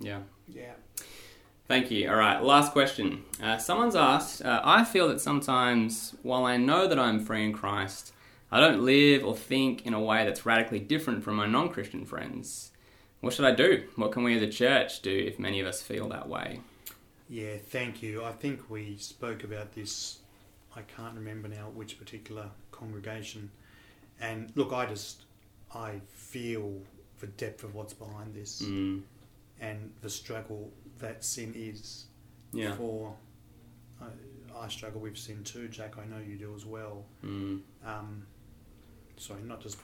Yeah. 0.00 0.20
Yeah. 0.48 0.72
Thank 1.66 1.90
you. 1.90 2.10
All 2.10 2.16
right, 2.16 2.42
last 2.42 2.72
question. 2.72 3.24
Uh, 3.42 3.56
someone's 3.56 3.96
asked 3.96 4.44
uh, 4.44 4.60
I 4.62 4.84
feel 4.84 5.08
that 5.08 5.20
sometimes, 5.22 6.14
while 6.22 6.44
I 6.44 6.58
know 6.58 6.86
that 6.86 6.98
I'm 6.98 7.24
free 7.24 7.42
in 7.44 7.54
Christ, 7.54 8.12
I 8.52 8.60
don't 8.60 8.84
live 8.84 9.24
or 9.24 9.34
think 9.34 9.86
in 9.86 9.94
a 9.94 10.00
way 10.00 10.26
that's 10.26 10.44
radically 10.44 10.78
different 10.80 11.24
from 11.24 11.36
my 11.36 11.46
non 11.46 11.70
Christian 11.70 12.04
friends. 12.04 12.72
What 13.24 13.32
should 13.32 13.46
I 13.46 13.54
do? 13.54 13.84
What 13.96 14.12
can 14.12 14.22
we 14.22 14.36
as 14.36 14.42
a 14.42 14.48
church 14.48 15.00
do 15.00 15.10
if 15.10 15.38
many 15.38 15.58
of 15.60 15.66
us 15.66 15.80
feel 15.80 16.08
that 16.10 16.28
way? 16.28 16.60
Yeah, 17.28 17.56
thank 17.56 18.02
you. 18.02 18.22
I 18.22 18.32
think 18.32 18.68
we 18.68 18.96
spoke 18.98 19.44
about 19.44 19.74
this. 19.74 20.18
I 20.76 20.82
can't 20.82 21.14
remember 21.14 21.48
now 21.48 21.70
which 21.74 21.98
particular 21.98 22.50
congregation. 22.70 23.50
And 24.20 24.52
look, 24.54 24.72
I 24.72 24.84
just 24.86 25.22
I 25.74 26.00
feel 26.12 26.80
the 27.20 27.26
depth 27.28 27.64
of 27.64 27.74
what's 27.74 27.94
behind 27.94 28.34
this 28.34 28.62
Mm, 28.62 29.02
and 29.58 29.90
the 30.02 30.10
struggle 30.10 30.70
that 30.98 31.24
sin 31.24 31.54
is 31.56 32.04
yeah. 32.52 32.74
for. 32.74 33.14
I, 34.02 34.06
I 34.64 34.68
struggle 34.68 35.00
with 35.00 35.16
sin 35.16 35.42
too, 35.44 35.68
Jack. 35.68 35.94
I 35.98 36.04
know 36.04 36.20
you 36.20 36.36
do 36.36 36.54
as 36.54 36.66
well. 36.66 37.04
Mm. 37.24 37.60
Um, 37.84 38.26
sorry, 39.16 39.40
not 39.42 39.60
just 39.62 39.78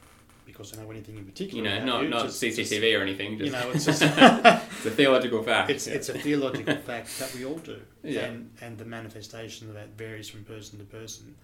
because 0.53 0.77
I 0.77 0.83
know 0.83 0.91
anything 0.91 1.17
in 1.17 1.25
particular. 1.25 1.63
You 1.63 1.69
know, 1.81 1.85
not 1.85 2.03
you, 2.03 2.09
not 2.09 2.23
just- 2.27 2.43
CCTV 2.43 2.69
just- 2.69 2.83
or 2.83 3.03
anything. 3.03 3.39
Just, 3.39 3.47
you 3.47 3.53
know, 3.53 3.71
it's 3.71 3.85
just 3.91 4.03
it's 4.03 4.87
a 4.87 4.91
theological 4.91 5.43
fact. 5.43 5.71
it's 5.71 5.87
it's 5.87 6.09
a 6.09 6.19
theological 6.19 6.77
fact 6.91 7.19
that 7.19 7.35
we 7.35 7.45
all 7.45 7.59
do, 7.59 7.81
Yeah. 8.03 8.27
and 8.27 8.51
and 8.61 8.79
the 8.79 8.85
manifestation 8.85 9.69
of 9.69 9.75
that 9.75 9.97
varies 9.97 10.29
from 10.29 10.45
person 10.45 10.79
to 10.79 10.85
person. 10.85 11.35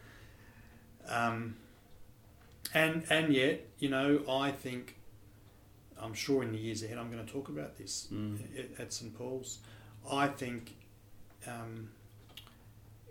Um, 1.09 1.57
and 2.75 3.05
and 3.11 3.33
yet, 3.33 3.67
you 3.79 3.89
know, 3.89 4.21
I 4.29 4.51
think 4.51 4.97
I'm 6.01 6.15
sure 6.15 6.43
in 6.43 6.53
the 6.53 6.59
years 6.59 6.83
ahead 6.83 6.99
I'm 6.99 7.11
going 7.11 7.25
to 7.25 7.33
talk 7.33 7.49
about 7.49 7.77
this 7.79 8.09
Mm. 8.13 8.39
at, 8.59 8.81
at 8.81 8.93
St 8.93 9.17
Paul's. 9.17 9.59
I 10.11 10.29
think 10.29 10.75
um, 11.47 11.91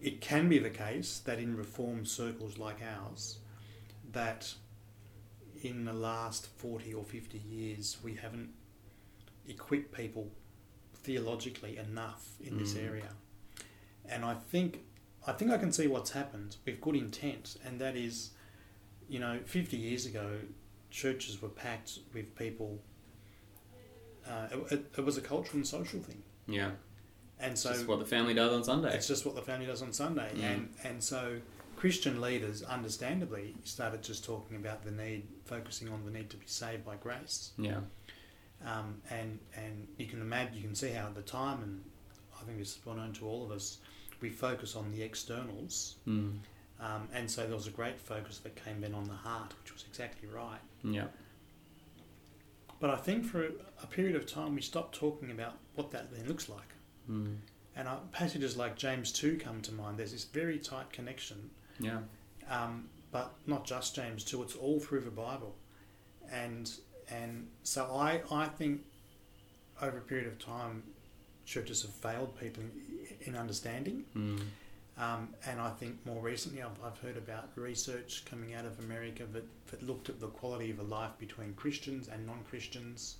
it 0.01 0.21
can 0.21 0.49
be 0.49 0.59
the 0.59 0.69
case 0.69 1.19
that 1.25 1.39
in 1.39 1.55
reform 1.57 2.05
circles 2.05 2.57
like 2.57 2.77
ours, 2.83 3.37
that 4.11 4.53
in 5.65 5.85
the 5.85 5.93
last 5.93 6.47
40 6.57 6.93
or 6.93 7.03
50 7.03 7.37
years 7.39 7.97
we 8.03 8.13
haven't 8.15 8.49
equipped 9.47 9.91
people 9.93 10.31
theologically 10.95 11.77
enough 11.77 12.35
in 12.39 12.57
this 12.57 12.73
Mm. 12.73 12.87
area. 12.87 13.09
And 14.05 14.23
I 14.25 14.35
think 14.35 14.83
I 15.27 15.33
think 15.33 15.49
I 15.49 15.57
can 15.57 15.71
see 15.71 15.87
what's 15.87 16.11
happened 16.11 16.57
with 16.65 16.79
good 16.79 16.95
intent, 16.95 17.57
and 17.65 17.81
that 17.81 17.95
is, 17.95 18.29
you 19.09 19.17
know, 19.19 19.39
50 19.43 19.75
years 19.75 20.05
ago, 20.05 20.39
churches 20.91 21.41
were 21.41 21.49
packed 21.49 21.97
with 22.13 22.35
people. 22.35 22.79
Uh, 24.27 24.47
it, 24.69 24.85
it, 24.97 25.01
was 25.03 25.17
a 25.17 25.21
cultural 25.21 25.55
and 25.57 25.67
social 25.67 25.99
thing, 25.99 26.21
Yeah. 26.47 26.71
and 27.39 27.57
so 27.57 27.69
It's 27.69 27.79
just 27.79 27.87
what 27.89 27.97
the 27.99 28.05
family 28.05 28.35
does 28.35 28.53
on 28.53 28.63
Sunday. 28.63 28.95
it's 28.95 29.07
just 29.07 29.25
what 29.25 29.33
the 29.33 29.41
family 29.41 29.65
does 29.65 29.81
on 29.81 29.93
Sunday, 29.93 30.31
Mm. 30.35 30.43
and 30.43 30.73
and 30.83 31.03
so 31.03 31.39
Christian 31.75 32.21
leaders, 32.21 32.63
understandably, 32.63 33.55
started 33.63 34.01
just 34.01 34.23
talking 34.23 34.57
about 34.57 34.83
the 34.83 34.91
need, 34.91 35.23
focusing 35.45 35.89
on 35.89 36.03
the 36.05 36.11
need 36.11 36.29
to 36.29 36.37
be 36.37 36.47
saved 36.47 36.85
by 36.85 36.95
grace. 36.95 37.51
Yeah. 37.57 37.79
Um, 38.65 39.01
and 39.09 39.39
and 39.55 39.87
you 39.97 40.05
can 40.07 40.21
imagine, 40.21 40.55
you 40.55 40.61
can 40.61 40.75
see 40.75 40.89
how 40.91 41.07
at 41.07 41.15
the 41.15 41.21
time, 41.21 41.61
and 41.61 41.83
I 42.39 42.43
think 42.45 42.57
this 42.57 42.69
is 42.77 42.85
well 42.85 42.95
known 42.95 43.13
to 43.13 43.27
all 43.27 43.43
of 43.43 43.51
us, 43.51 43.79
we 44.21 44.29
focus 44.29 44.75
on 44.75 44.91
the 44.91 45.01
externals, 45.03 45.95
Mm. 46.07 46.37
um, 46.79 47.07
and 47.13 47.29
so 47.29 47.45
there 47.45 47.55
was 47.55 47.67
a 47.67 47.71
great 47.71 47.99
focus 47.99 48.39
that 48.39 48.55
came 48.55 48.81
then 48.81 48.93
on 48.93 49.03
the 49.03 49.13
heart, 49.13 49.53
which 49.61 49.73
was 49.73 49.83
exactly 49.87 50.27
right. 50.29 50.61
Yeah. 50.83 51.07
But 52.79 52.89
I 52.89 52.97
think 52.97 53.25
for 53.25 53.45
a 53.83 53.87
period 53.87 54.15
of 54.15 54.25
time 54.25 54.55
we 54.55 54.61
stopped 54.61 54.95
talking 54.95 55.31
about 55.31 55.57
what 55.75 55.91
that 55.91 56.11
then 56.15 56.27
looks 56.27 56.49
like. 56.49 56.73
Mm. 57.09 57.37
And 57.75 57.87
uh, 57.87 57.97
passages 58.11 58.55
like 58.55 58.75
James 58.77 59.11
2 59.11 59.37
come 59.37 59.61
to 59.61 59.73
mind. 59.73 59.97
There's 59.97 60.11
this 60.13 60.23
very 60.25 60.57
tight 60.59 60.91
connection, 60.91 61.49
Yeah. 61.79 61.99
um, 62.49 62.89
but 63.11 63.33
not 63.47 63.65
just 63.65 63.95
James 63.95 64.23
2. 64.23 64.43
it's 64.43 64.55
all 64.55 64.79
through 64.79 65.01
the 65.01 65.11
Bible. 65.11 65.55
And 66.31 66.69
and 67.09 67.47
so 67.63 67.85
I, 67.95 68.21
I 68.31 68.47
think 68.47 68.81
over 69.81 69.97
a 69.97 70.01
period 70.01 70.27
of 70.27 70.39
time, 70.39 70.83
churches 71.45 71.81
have 71.83 71.91
failed 71.91 72.37
people 72.39 72.63
in, 72.63 73.33
in 73.33 73.35
understanding. 73.35 74.03
Mm. 74.15 74.39
Um, 74.97 75.29
and 75.45 75.59
I 75.59 75.69
think 75.71 76.05
more 76.05 76.21
recently 76.21 76.61
I've, 76.61 76.79
I've 76.83 76.97
heard 76.99 77.17
about 77.17 77.49
research 77.55 78.23
coming 78.25 78.53
out 78.53 78.65
of 78.65 78.79
America 78.79 79.23
that, 79.33 79.43
that 79.71 79.83
looked 79.83 80.07
at 80.07 80.21
the 80.21 80.27
quality 80.27 80.71
of 80.71 80.79
a 80.79 80.83
life 80.83 81.11
between 81.19 81.53
Christians 81.53 82.07
and 82.07 82.25
non 82.25 82.43
Christians, 82.49 83.17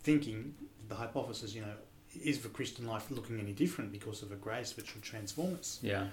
thinking 0.00 0.54
the 0.88 0.94
hypothesis, 0.96 1.54
you 1.54 1.60
know, 1.62 1.74
is 2.22 2.40
the 2.40 2.48
Christian 2.48 2.86
life 2.86 3.10
looking 3.10 3.38
any 3.38 3.52
different 3.52 3.92
because 3.92 4.22
of 4.22 4.32
a 4.32 4.36
grace 4.36 4.76
which 4.76 4.94
will 4.94 5.02
transform 5.02 5.54
us? 5.54 5.78
Yeah. 5.82 6.06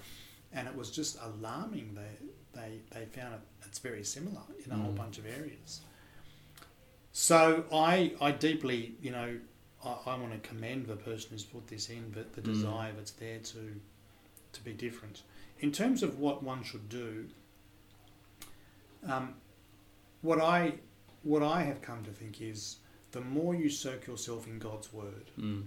And 0.54 0.68
it 0.68 0.74
was 0.76 0.90
just 0.90 1.18
alarming. 1.22 1.94
They, 1.94 2.60
they, 2.60 2.78
they 2.90 3.04
found 3.06 3.34
it, 3.34 3.40
it's 3.66 3.78
very 3.78 4.04
similar 4.04 4.42
in 4.64 4.70
a 4.72 4.76
whole 4.76 4.92
Mm. 4.92 4.96
bunch 4.96 5.18
of 5.18 5.26
areas. 5.26 5.80
So 7.12 7.64
I, 7.72 8.12
I 8.20 8.32
deeply, 8.32 8.94
you 9.02 9.10
know, 9.10 9.38
I, 9.84 9.96
I 10.06 10.16
want 10.18 10.32
to 10.32 10.48
commend 10.48 10.86
the 10.86 10.96
person 10.96 11.30
who's 11.32 11.44
put 11.44 11.66
this 11.68 11.88
in, 11.90 12.10
but 12.10 12.32
the 12.34 12.40
Mm. 12.42 12.54
desire 12.54 12.92
that's 12.96 13.12
there 13.12 13.38
to 13.38 13.80
to 14.52 14.62
be 14.64 14.72
different. 14.74 15.22
In 15.60 15.72
terms 15.72 16.02
of 16.02 16.18
what 16.18 16.42
one 16.42 16.62
should 16.62 16.88
do, 16.90 17.26
um, 19.08 19.34
what 20.20 20.40
I 20.40 20.74
what 21.22 21.42
I 21.42 21.62
have 21.62 21.80
come 21.80 22.02
to 22.04 22.10
think 22.10 22.40
is 22.42 22.76
the 23.12 23.20
more 23.20 23.54
you 23.54 23.70
soak 23.70 24.06
yourself 24.06 24.46
in 24.46 24.58
God's 24.58 24.92
word, 24.92 25.30
Mm. 25.38 25.64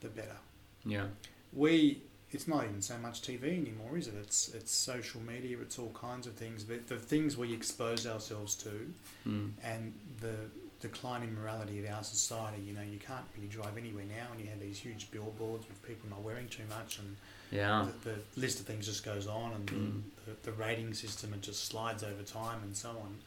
the 0.00 0.08
better. 0.08 0.36
Yeah. 0.84 1.06
We 1.52 2.02
it's 2.34 2.48
not 2.48 2.64
even 2.64 2.80
so 2.82 2.96
much 2.98 3.20
TV 3.22 3.44
anymore, 3.60 3.96
is 3.98 4.08
it? 4.08 4.14
It's 4.20 4.48
it's 4.54 4.72
social 4.72 5.20
media, 5.20 5.58
it's 5.60 5.78
all 5.78 5.90
kinds 6.00 6.26
of 6.26 6.34
things. 6.34 6.64
But 6.64 6.88
the 6.88 6.96
things 6.96 7.36
we 7.36 7.52
expose 7.52 8.06
ourselves 8.06 8.54
to 8.56 8.92
Mm. 9.28 9.52
and 9.62 9.92
the 10.20 10.34
decline 10.80 11.22
in 11.22 11.32
morality 11.34 11.78
of 11.84 11.88
our 11.94 12.02
society. 12.02 12.60
You 12.60 12.72
know, 12.72 12.82
you 12.82 12.98
can't 12.98 13.24
really 13.36 13.46
drive 13.48 13.78
anywhere 13.78 14.04
now, 14.04 14.32
and 14.32 14.40
you 14.40 14.48
have 14.48 14.58
these 14.60 14.78
huge 14.78 15.10
billboards 15.12 15.64
with 15.68 15.80
people 15.86 16.08
not 16.10 16.22
wearing 16.22 16.48
too 16.48 16.64
much, 16.68 16.98
and 16.98 17.16
Yeah. 17.52 17.86
the, 18.02 18.10
the 18.10 18.40
list 18.40 18.58
of 18.58 18.66
things 18.66 18.86
just 18.86 19.04
goes 19.04 19.26
on, 19.28 19.52
and 19.52 19.66
Mm. 19.70 20.02
the, 20.24 20.30
the, 20.32 20.36
the 20.50 20.52
rating 20.52 20.92
system 20.94 21.32
it 21.34 21.40
just 21.42 21.64
slides 21.66 22.02
over 22.02 22.22
time, 22.24 22.62
and 22.64 22.76
so 22.76 22.90
on. 22.90 23.18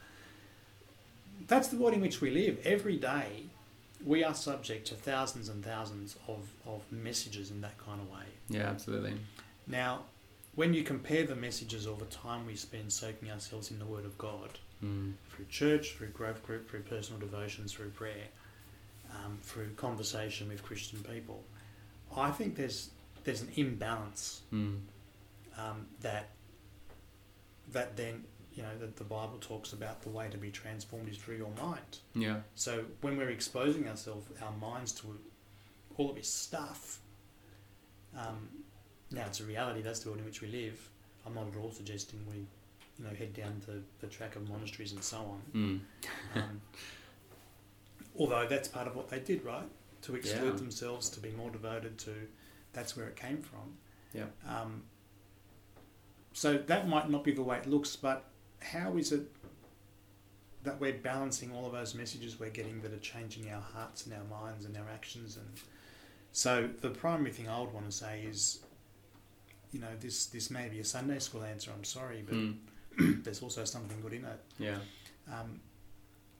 That's 1.46 1.68
the 1.68 1.76
world 1.76 1.94
in 1.94 2.00
which 2.00 2.20
we 2.20 2.30
live. 2.30 2.58
Every 2.64 2.96
day, 2.96 3.44
we 4.04 4.22
are 4.24 4.34
subject 4.34 4.86
to 4.88 4.94
thousands 4.94 5.48
and 5.48 5.64
thousands 5.64 6.16
of, 6.28 6.48
of 6.66 6.82
messages 6.92 7.50
in 7.50 7.60
that 7.62 7.78
kind 7.78 8.00
of 8.00 8.10
way. 8.10 8.26
Yeah. 8.48 8.62
Absolutely. 8.68 9.14
Now, 9.66 10.02
when 10.54 10.72
you 10.74 10.82
compare 10.82 11.24
the 11.26 11.34
messages 11.36 11.86
or 11.86 11.96
the 11.96 12.04
time 12.06 12.46
we 12.46 12.56
spend 12.56 12.92
soaking 12.92 13.30
ourselves 13.30 13.70
in 13.70 13.78
the 13.78 13.86
Word 13.86 14.04
of 14.04 14.16
God, 14.18 14.58
Mm. 14.84 15.14
through 15.30 15.46
church, 15.46 15.92
through 15.92 16.08
growth 16.08 16.42
group, 16.44 16.68
through 16.68 16.82
personal 16.82 17.18
devotions, 17.18 17.72
through 17.72 17.88
prayer, 17.90 18.28
um, 19.10 19.38
through 19.42 19.70
conversation 19.74 20.48
with 20.48 20.62
Christian 20.62 21.02
people, 21.02 21.42
I 22.14 22.30
think 22.30 22.56
there's 22.56 22.90
there's 23.24 23.40
an 23.42 23.50
imbalance 23.56 24.42
Mm. 24.52 24.80
um, 25.56 25.86
that 26.02 26.28
that 27.72 27.96
then 27.96 28.24
you 28.54 28.62
know 28.62 28.76
that 28.78 28.96
the 28.96 29.04
Bible 29.04 29.38
talks 29.40 29.72
about 29.72 30.02
the 30.02 30.08
way 30.10 30.28
to 30.30 30.38
be 30.38 30.50
transformed 30.50 31.08
is 31.08 31.16
through 31.18 31.36
your 31.36 31.50
mind. 31.60 31.98
Yeah. 32.14 32.40
So 32.54 32.84
when 33.00 33.16
we're 33.16 33.30
exposing 33.30 33.88
ourselves, 33.88 34.26
our 34.40 34.52
minds 34.52 34.92
to 35.00 35.18
all 35.96 36.10
of 36.10 36.16
this 36.16 36.32
stuff, 36.32 37.00
um, 38.16 38.48
now 39.10 39.24
it's 39.26 39.40
a 39.40 39.44
reality. 39.44 39.82
That's 39.82 40.00
the 40.00 40.08
world 40.08 40.18
in 40.20 40.24
which 40.26 40.40
we 40.42 40.48
live. 40.48 40.90
I'm 41.24 41.34
not 41.34 41.46
at 41.48 41.56
all 41.56 41.72
suggesting 41.72 42.20
we, 42.30 42.36
you 42.98 43.04
know, 43.08 43.14
head 43.16 43.32
down 43.34 43.60
the, 43.66 43.80
the 44.00 44.06
track 44.06 44.36
of 44.36 44.48
monasteries 44.48 44.92
and 44.92 45.02
so 45.02 45.16
on. 45.18 45.42
Mm. 45.54 46.40
Um, 46.40 46.60
although 48.18 48.46
that's 48.48 48.68
part 48.68 48.86
of 48.86 48.96
what 48.96 49.08
they 49.08 49.20
did, 49.20 49.44
right? 49.44 49.68
To 50.02 50.14
exclude 50.14 50.52
Yeah. 50.52 50.56
themselves, 50.56 51.08
to 51.10 51.20
be 51.20 51.30
more 51.32 51.50
devoted 51.50 51.98
to. 51.98 52.14
That's 52.72 52.96
where 52.96 53.06
it 53.06 53.16
came 53.16 53.42
from. 53.42 53.76
Yeah. 54.12 54.26
Um, 54.46 54.82
so 56.32 56.58
that 56.58 56.88
might 56.88 57.10
not 57.10 57.24
be 57.24 57.32
the 57.32 57.42
way 57.42 57.56
it 57.58 57.66
looks, 57.66 57.96
but 57.96 58.24
how 58.60 58.96
is 58.96 59.12
it 59.12 59.22
that 60.62 60.78
we're 60.80 60.92
balancing 60.98 61.52
all 61.52 61.64
of 61.66 61.72
those 61.72 61.94
messages 61.94 62.38
we're 62.38 62.50
getting 62.50 62.80
that 62.82 62.92
are 62.92 62.98
changing 62.98 63.50
our 63.50 63.60
hearts 63.60 64.04
and 64.04 64.14
our 64.14 64.24
minds 64.24 64.64
and 64.64 64.76
our 64.76 64.88
actions? 64.92 65.36
And 65.36 65.46
so 66.36 66.68
the 66.82 66.90
primary 66.90 67.30
thing 67.32 67.48
I 67.48 67.58
would 67.60 67.72
want 67.72 67.86
to 67.86 67.90
say 67.92 68.20
is, 68.28 68.60
you 69.72 69.80
know, 69.80 69.88
this 69.98 70.26
this 70.26 70.50
may 70.50 70.68
be 70.68 70.80
a 70.80 70.84
Sunday 70.84 71.18
school 71.18 71.42
answer. 71.42 71.70
I'm 71.74 71.82
sorry, 71.84 72.22
but 72.26 72.34
Mm. 72.36 72.58
there's 73.24 73.42
also 73.42 73.64
something 73.64 73.98
good 74.02 74.12
in 74.12 74.24
it 74.26 74.40
Yeah. 74.58 74.78
um, 75.32 75.60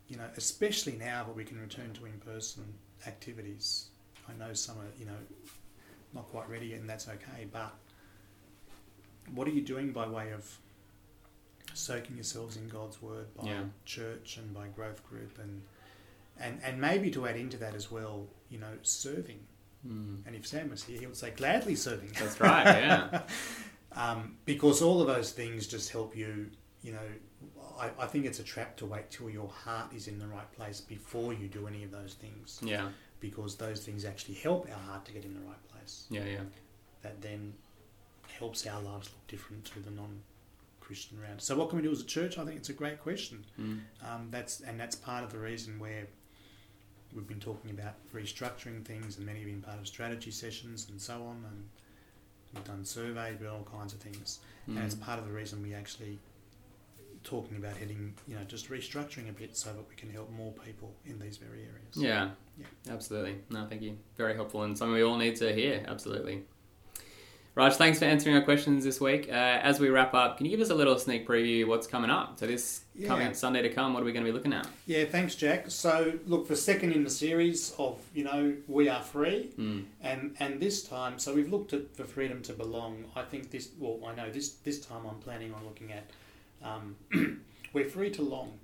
you 0.09 0.17
know, 0.19 0.29
especially 0.37 0.97
now 0.97 1.25
that 1.25 1.35
we 1.35 1.45
can 1.45 1.59
return 1.59 1.93
to 1.95 2.05
in-person 2.05 2.63
activities. 3.07 3.89
I 4.29 4.33
know 4.35 4.53
some 4.53 4.77
are, 4.79 4.93
you 4.99 5.07
know, 5.07 5.19
not 6.13 6.29
quite 6.29 6.49
ready, 6.51 6.75
and 6.75 6.89
that's 6.89 7.09
okay. 7.09 7.47
But 7.51 7.73
what 9.35 9.49
are 9.49 9.51
you 9.51 9.63
doing 9.63 9.93
by 9.93 10.07
way 10.07 10.31
of 10.33 10.45
soaking 11.73 12.17
yourselves 12.17 12.57
in 12.59 12.69
God's 12.69 13.01
word 13.01 13.35
by 13.35 13.45
Yeah. 13.49 13.65
church 13.87 14.37
and 14.37 14.53
by 14.53 14.69
growth 14.69 15.03
group 15.09 15.39
and 15.39 15.63
and 16.39 16.61
and 16.63 16.79
maybe 16.81 17.11
to 17.13 17.27
add 17.27 17.37
into 17.37 17.57
that 17.57 17.75
as 17.75 17.91
well, 17.91 18.29
you 18.51 18.59
know, 18.59 18.75
serving. 18.83 19.41
Mm. 19.87 20.27
And 20.27 20.37
if 20.37 20.47
Sam 20.47 20.71
was 20.71 20.83
here, 20.83 20.99
he 20.99 21.07
would 21.07 21.17
say 21.17 21.31
gladly 21.31 21.77
serving. 21.77 22.11
That's 22.19 22.41
right. 22.41 22.65
Yeah. 22.65 23.23
um, 23.93 24.37
because 24.45 24.83
all 24.83 25.01
of 25.01 25.07
those 25.07 25.33
things 25.33 25.67
just 25.67 25.91
help 25.91 26.17
you. 26.17 26.51
You 26.83 26.93
know, 26.93 27.09
I, 27.79 27.91
I 27.99 28.07
think 28.07 28.25
it's 28.27 28.39
a 28.39 28.45
trap 28.45 28.77
to 28.79 28.87
wait 28.87 29.11
till 29.11 29.31
your 29.31 29.49
heart 29.49 29.93
is 29.95 30.09
in 30.09 30.19
the 30.19 30.27
right 30.27 30.51
place 30.53 30.81
before 30.81 31.33
you 31.33 31.49
do 31.49 31.67
any 31.67 31.85
of 31.85 31.91
those 31.91 32.15
things, 32.15 32.61
Yeah. 32.63 32.89
because 33.21 33.57
those 33.57 33.85
things 33.85 34.05
actually 34.05 34.35
help 34.35 34.69
our 34.71 34.79
heart 34.79 35.05
to 35.07 35.13
get 35.13 35.25
in 35.25 35.35
the 35.35 35.41
right 35.41 35.69
place. 35.69 36.07
Yeah. 36.11 36.25
Yeah. 36.25 36.41
That 37.03 37.21
then 37.21 37.55
helps 38.39 38.67
our 38.67 38.81
lives 38.81 39.11
look 39.11 39.27
different 39.29 39.65
to 39.67 39.81
the 39.81 39.91
non-Christian 39.91 41.19
around. 41.23 41.41
So, 41.41 41.57
what 41.57 41.69
can 41.69 41.79
we 41.79 41.83
do 41.83 41.93
as 41.93 42.01
a 42.01 42.07
church? 42.07 42.39
I 42.39 42.45
think 42.45 42.57
it's 42.57 42.69
a 42.69 42.75
great 42.75 43.01
question. 43.01 43.45
Mm. 43.61 43.81
Um, 44.05 44.29
that's 44.31 44.61
and 44.61 44.79
that's 44.79 44.97
part 44.97 45.25
of 45.25 45.31
the 45.33 45.39
reason 45.39 45.79
where 45.79 46.07
we've 47.17 47.27
been 47.27 47.41
talking 47.41 47.71
about 47.71 47.95
restructuring 48.15 48.85
things, 48.85 49.17
and 49.17 49.27
many 49.27 49.41
have 49.41 49.49
been 49.49 49.63
part 49.63 49.79
of 49.79 49.87
strategy 49.89 50.31
sessions 50.31 50.87
and 50.91 51.01
so 51.01 51.15
on, 51.15 51.45
and 51.49 51.65
we've 52.55 52.65
done 52.65 52.85
surveys, 52.85 53.37
but 53.41 53.49
all 53.49 53.67
kinds 53.73 53.93
of 53.95 54.01
things. 54.01 54.41
Mm. 54.69 54.77
And 54.77 54.85
it's 54.85 54.95
part 54.95 55.19
of 55.19 55.27
the 55.27 55.33
reason 55.33 55.63
we 55.63 55.75
actually 55.75 56.19
talking 57.25 57.57
about 57.57 57.77
heading, 57.77 58.15
you 58.29 58.37
know, 58.37 58.45
just 58.45 58.71
restructuring 58.71 59.29
a 59.29 59.33
bit 59.33 59.57
so 59.57 59.73
that 59.73 59.89
we 59.89 59.97
can 59.97 60.09
help 60.11 60.31
more 60.31 60.53
people 60.65 60.95
in 61.05 61.19
these 61.19 61.39
very 61.39 61.63
areas. 61.63 61.97
Yeah. 61.97 62.31
Yeah. 62.59 62.93
Absolutely. 62.93 63.39
No, 63.51 63.67
thank 63.67 63.83
you. 63.83 63.99
Very 64.17 64.35
helpful 64.35 64.63
and 64.63 64.79
something 64.79 64.95
we 64.95 65.03
all 65.03 65.17
need 65.17 65.37
to 65.37 65.53
hear. 65.53 65.85
Absolutely. 65.89 66.45
Raj, 67.57 67.73
thanks 67.77 67.99
for 67.99 68.05
answering 68.05 68.37
our 68.37 68.43
questions 68.43 68.85
this 68.85 69.01
week. 69.01 69.29
Uh, 69.31 69.33
as 69.33 69.81
we 69.81 69.89
wrap 69.89 70.13
up, 70.13 70.37
can 70.37 70.45
you 70.45 70.51
give 70.51 70.61
us 70.61 70.69
a 70.69 70.75
little 70.75 70.99
sneak 70.99 71.27
preview 71.27 71.67
what's 71.67 71.87
coming 71.87 72.11
up? 72.11 72.39
So 72.39 72.47
this 72.47 72.83
Yeah. 72.95 73.09
coming 73.09 73.33
Sunday 73.33 73.63
to 73.63 73.71
come, 73.71 73.95
what 73.95 74.03
are 74.03 74.05
we 74.05 74.13
going 74.13 74.27
to 74.27 74.31
be 74.31 74.35
looking 74.37 74.53
at? 74.53 74.69
Yeah, 74.87 75.07
thanks, 75.07 75.35
Jack. 75.35 75.71
So, 75.71 76.19
look, 76.27 76.49
the 76.49 76.57
second 76.57 76.93
in 76.93 77.03
the 77.03 77.09
series 77.09 77.75
of, 77.79 77.99
you 78.15 78.25
know, 78.25 78.55
We 78.69 78.91
Are 78.91 79.03
Free, 79.03 79.53
Mm. 79.59 79.85
and 80.03 80.37
and 80.39 80.61
this 80.61 80.83
time, 80.83 81.19
so 81.19 81.35
we've 81.35 81.51
looked 81.51 81.73
at 81.73 81.95
the 81.97 82.05
freedom 82.05 82.43
to 82.43 82.53
belong. 82.53 83.07
I 83.17 83.23
think 83.23 83.51
this, 83.51 83.71
well, 83.79 84.01
I 84.07 84.15
know 84.15 84.31
this 84.31 84.51
this 84.51 84.79
time 84.79 85.07
I'm 85.07 85.19
planning 85.21 85.55
on 85.55 85.65
looking 85.65 85.91
at, 85.93 86.11
um, 86.63 86.97
we're 87.73 87.89
free 87.89 88.11
to 88.11 88.23
long. 88.23 88.59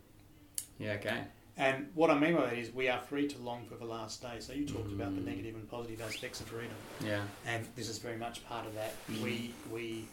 Yeah, 0.79 0.93
okay. 1.01 1.23
And 1.57 1.89
what 1.95 2.11
I 2.11 2.19
mean 2.19 2.35
by 2.35 2.47
that 2.47 2.59
is 2.59 2.71
we 2.73 2.89
are 2.89 3.01
free 3.01 3.29
to 3.29 3.39
long 3.39 3.67
for 3.67 3.75
the 3.77 3.85
last 3.85 4.23
day. 4.23 4.37
So 4.41 4.53
you 4.55 4.65
talked 4.67 4.91
about 4.91 5.15
the 5.15 5.21
Mm. 5.21 5.27
negative 5.27 5.55
and 5.55 5.69
positive 5.71 6.01
aspects 6.01 6.41
of 6.41 6.47
freedom. 6.49 6.77
Yeah. 7.05 7.25
and 7.45 7.67
this 7.77 7.89
is 7.89 7.99
very 7.99 8.17
much 8.17 8.45
part 8.47 8.67
of 8.67 8.75
that. 8.75 8.95
Mm. 9.09 9.23
We 9.23 9.55
we 9.71 10.09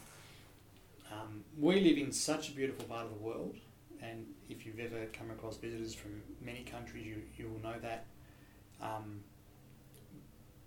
Um, 1.12 1.44
we 1.58 1.80
live 1.80 1.98
in 1.98 2.12
such 2.12 2.50
a 2.50 2.52
beautiful 2.52 2.86
part 2.86 3.04
of 3.06 3.10
the 3.12 3.18
world, 3.18 3.56
and 4.00 4.28
if 4.48 4.64
you've 4.64 4.80
ever 4.80 5.08
come 5.08 5.32
across 5.32 5.58
visitors 5.58 5.96
from 5.96 6.22
many 6.40 6.64
countries, 6.64 7.04
you, 7.08 7.24
you 7.36 7.50
will 7.50 7.60
know 7.62 7.80
that. 7.80 8.06
Um, 8.80 9.24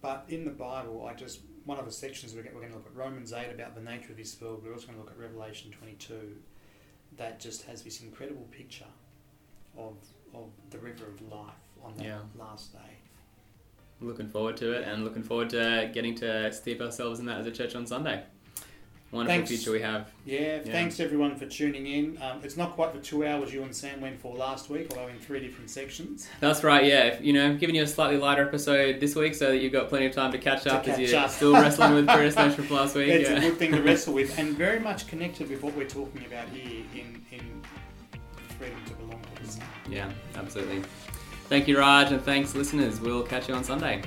but 0.01 0.25
in 0.29 0.45
the 0.45 0.51
Bible, 0.51 1.07
I 1.07 1.15
just 1.15 1.43
one 1.65 1.79
of 1.79 1.85
the 1.85 1.93
sections 1.93 2.35
we're, 2.35 2.43
we're 2.53 2.61
going 2.61 2.71
to 2.73 2.77
look 2.79 2.87
at 2.89 2.97
Romans 2.97 3.33
eight 3.33 3.53
about 3.55 3.77
the 3.77 3.81
nature 3.83 4.11
of 4.11 4.17
this 4.17 4.41
world. 4.41 4.65
We're 4.65 4.73
also 4.73 4.87
going 4.89 4.99
to 4.99 5.05
look 5.05 5.13
at 5.13 5.19
Revelation 5.19 5.71
twenty 5.71 5.95
two, 5.95 6.39
that 7.19 7.39
just 7.39 7.63
has 7.67 7.83
this 7.85 8.01
incredible 8.01 8.49
picture 8.51 8.93
of 9.79 9.95
of 10.35 10.51
the 10.71 10.79
river 10.81 11.07
of 11.07 11.22
life 11.35 11.55
on 11.85 11.97
that 11.97 12.05
Yeah. 12.05 12.19
last 12.39 12.73
day. 12.73 12.79
Looking 14.01 14.29
forward 14.29 14.57
to 14.59 14.73
it, 14.73 14.87
and 14.89 15.05
looking 15.05 15.23
forward 15.23 15.51
to 15.51 15.91
getting 15.95 16.15
to 16.17 16.53
steep 16.53 16.81
ourselves 16.81 17.21
in 17.21 17.27
that 17.27 17.39
as 17.39 17.47
a 17.47 17.53
church 17.53 17.75
on 17.77 17.87
Sunday. 17.87 18.23
Wonderful 19.13 19.37
Thanks. 19.37 19.51
future 19.51 19.71
we 19.73 19.83
have. 19.83 20.11
Yeah, 20.25 20.41
Yeah. 20.65 20.73
thanks 20.73 20.99
everyone 20.99 21.37
for 21.37 21.45
tuning 21.45 21.87
in. 21.87 22.19
Um, 22.23 22.41
it's 22.43 22.57
not 22.57 22.73
quite 22.73 22.95
the 22.95 22.99
two 22.99 23.27
hours 23.27 23.53
you 23.53 23.63
and 23.63 23.77
Sam 23.77 24.01
went 24.01 24.19
for 24.19 24.35
last 24.35 24.71
week, 24.71 24.87
although 24.91 25.09
in 25.09 25.19
three 25.19 25.39
different 25.39 25.69
sections. 25.71 26.29
That's 26.41 26.65
right. 26.65 26.83
Yeah, 26.87 27.09
if, 27.09 27.23
you 27.23 27.35
know, 27.35 27.55
giving 27.55 27.77
you 27.77 27.83
a 27.83 27.87
slightly 27.87 28.17
lighter 28.17 28.43
episode 28.43 29.01
this 29.01 29.15
week, 29.15 29.35
so 29.35 29.49
that 29.51 29.59
you've 29.59 29.73
got 29.75 29.91
plenty 29.91 30.07
of 30.07 30.15
time 30.15 30.33
to 30.33 30.39
catch 30.39 30.63
To 30.63 30.73
up 30.75 30.89
as 30.89 30.97
catch 30.97 31.11
you're 31.11 31.21
up. 31.21 31.29
still 31.31 31.53
wrestling 31.53 31.93
with 31.95 32.07
predestination 32.09 32.65
from 32.65 32.75
last 32.77 32.95
week. 32.97 33.09
It's 33.09 33.29
yeah. 33.29 33.37
a 33.37 33.41
good 33.41 33.59
thing 33.59 33.73
to 33.73 33.83
wrestle 33.83 34.15
with, 34.15 34.37
and 34.39 34.57
very 34.57 34.81
much 34.81 35.07
connected 35.07 35.51
with 35.51 35.63
what 35.63 35.77
we're 35.77 35.87
talking 35.87 36.25
about 36.25 36.49
here 36.49 36.83
in 36.95 37.23
in 37.31 37.63
freedom 38.59 38.79
to 38.87 38.95
belong 38.95 39.21
to 39.37 39.43
the 39.43 39.49
Son. 39.53 39.63
Yeah, 39.91 40.11
absolutely. 40.37 40.83
Thank 41.53 41.69
you, 41.69 41.79
Raj, 41.79 42.11
and 42.11 42.23
thanks, 42.23 42.55
listeners. 42.55 42.99
We'll 42.99 43.25
catch 43.25 43.47
you 43.47 43.55
on 43.55 43.63
Sunday. 43.63 44.01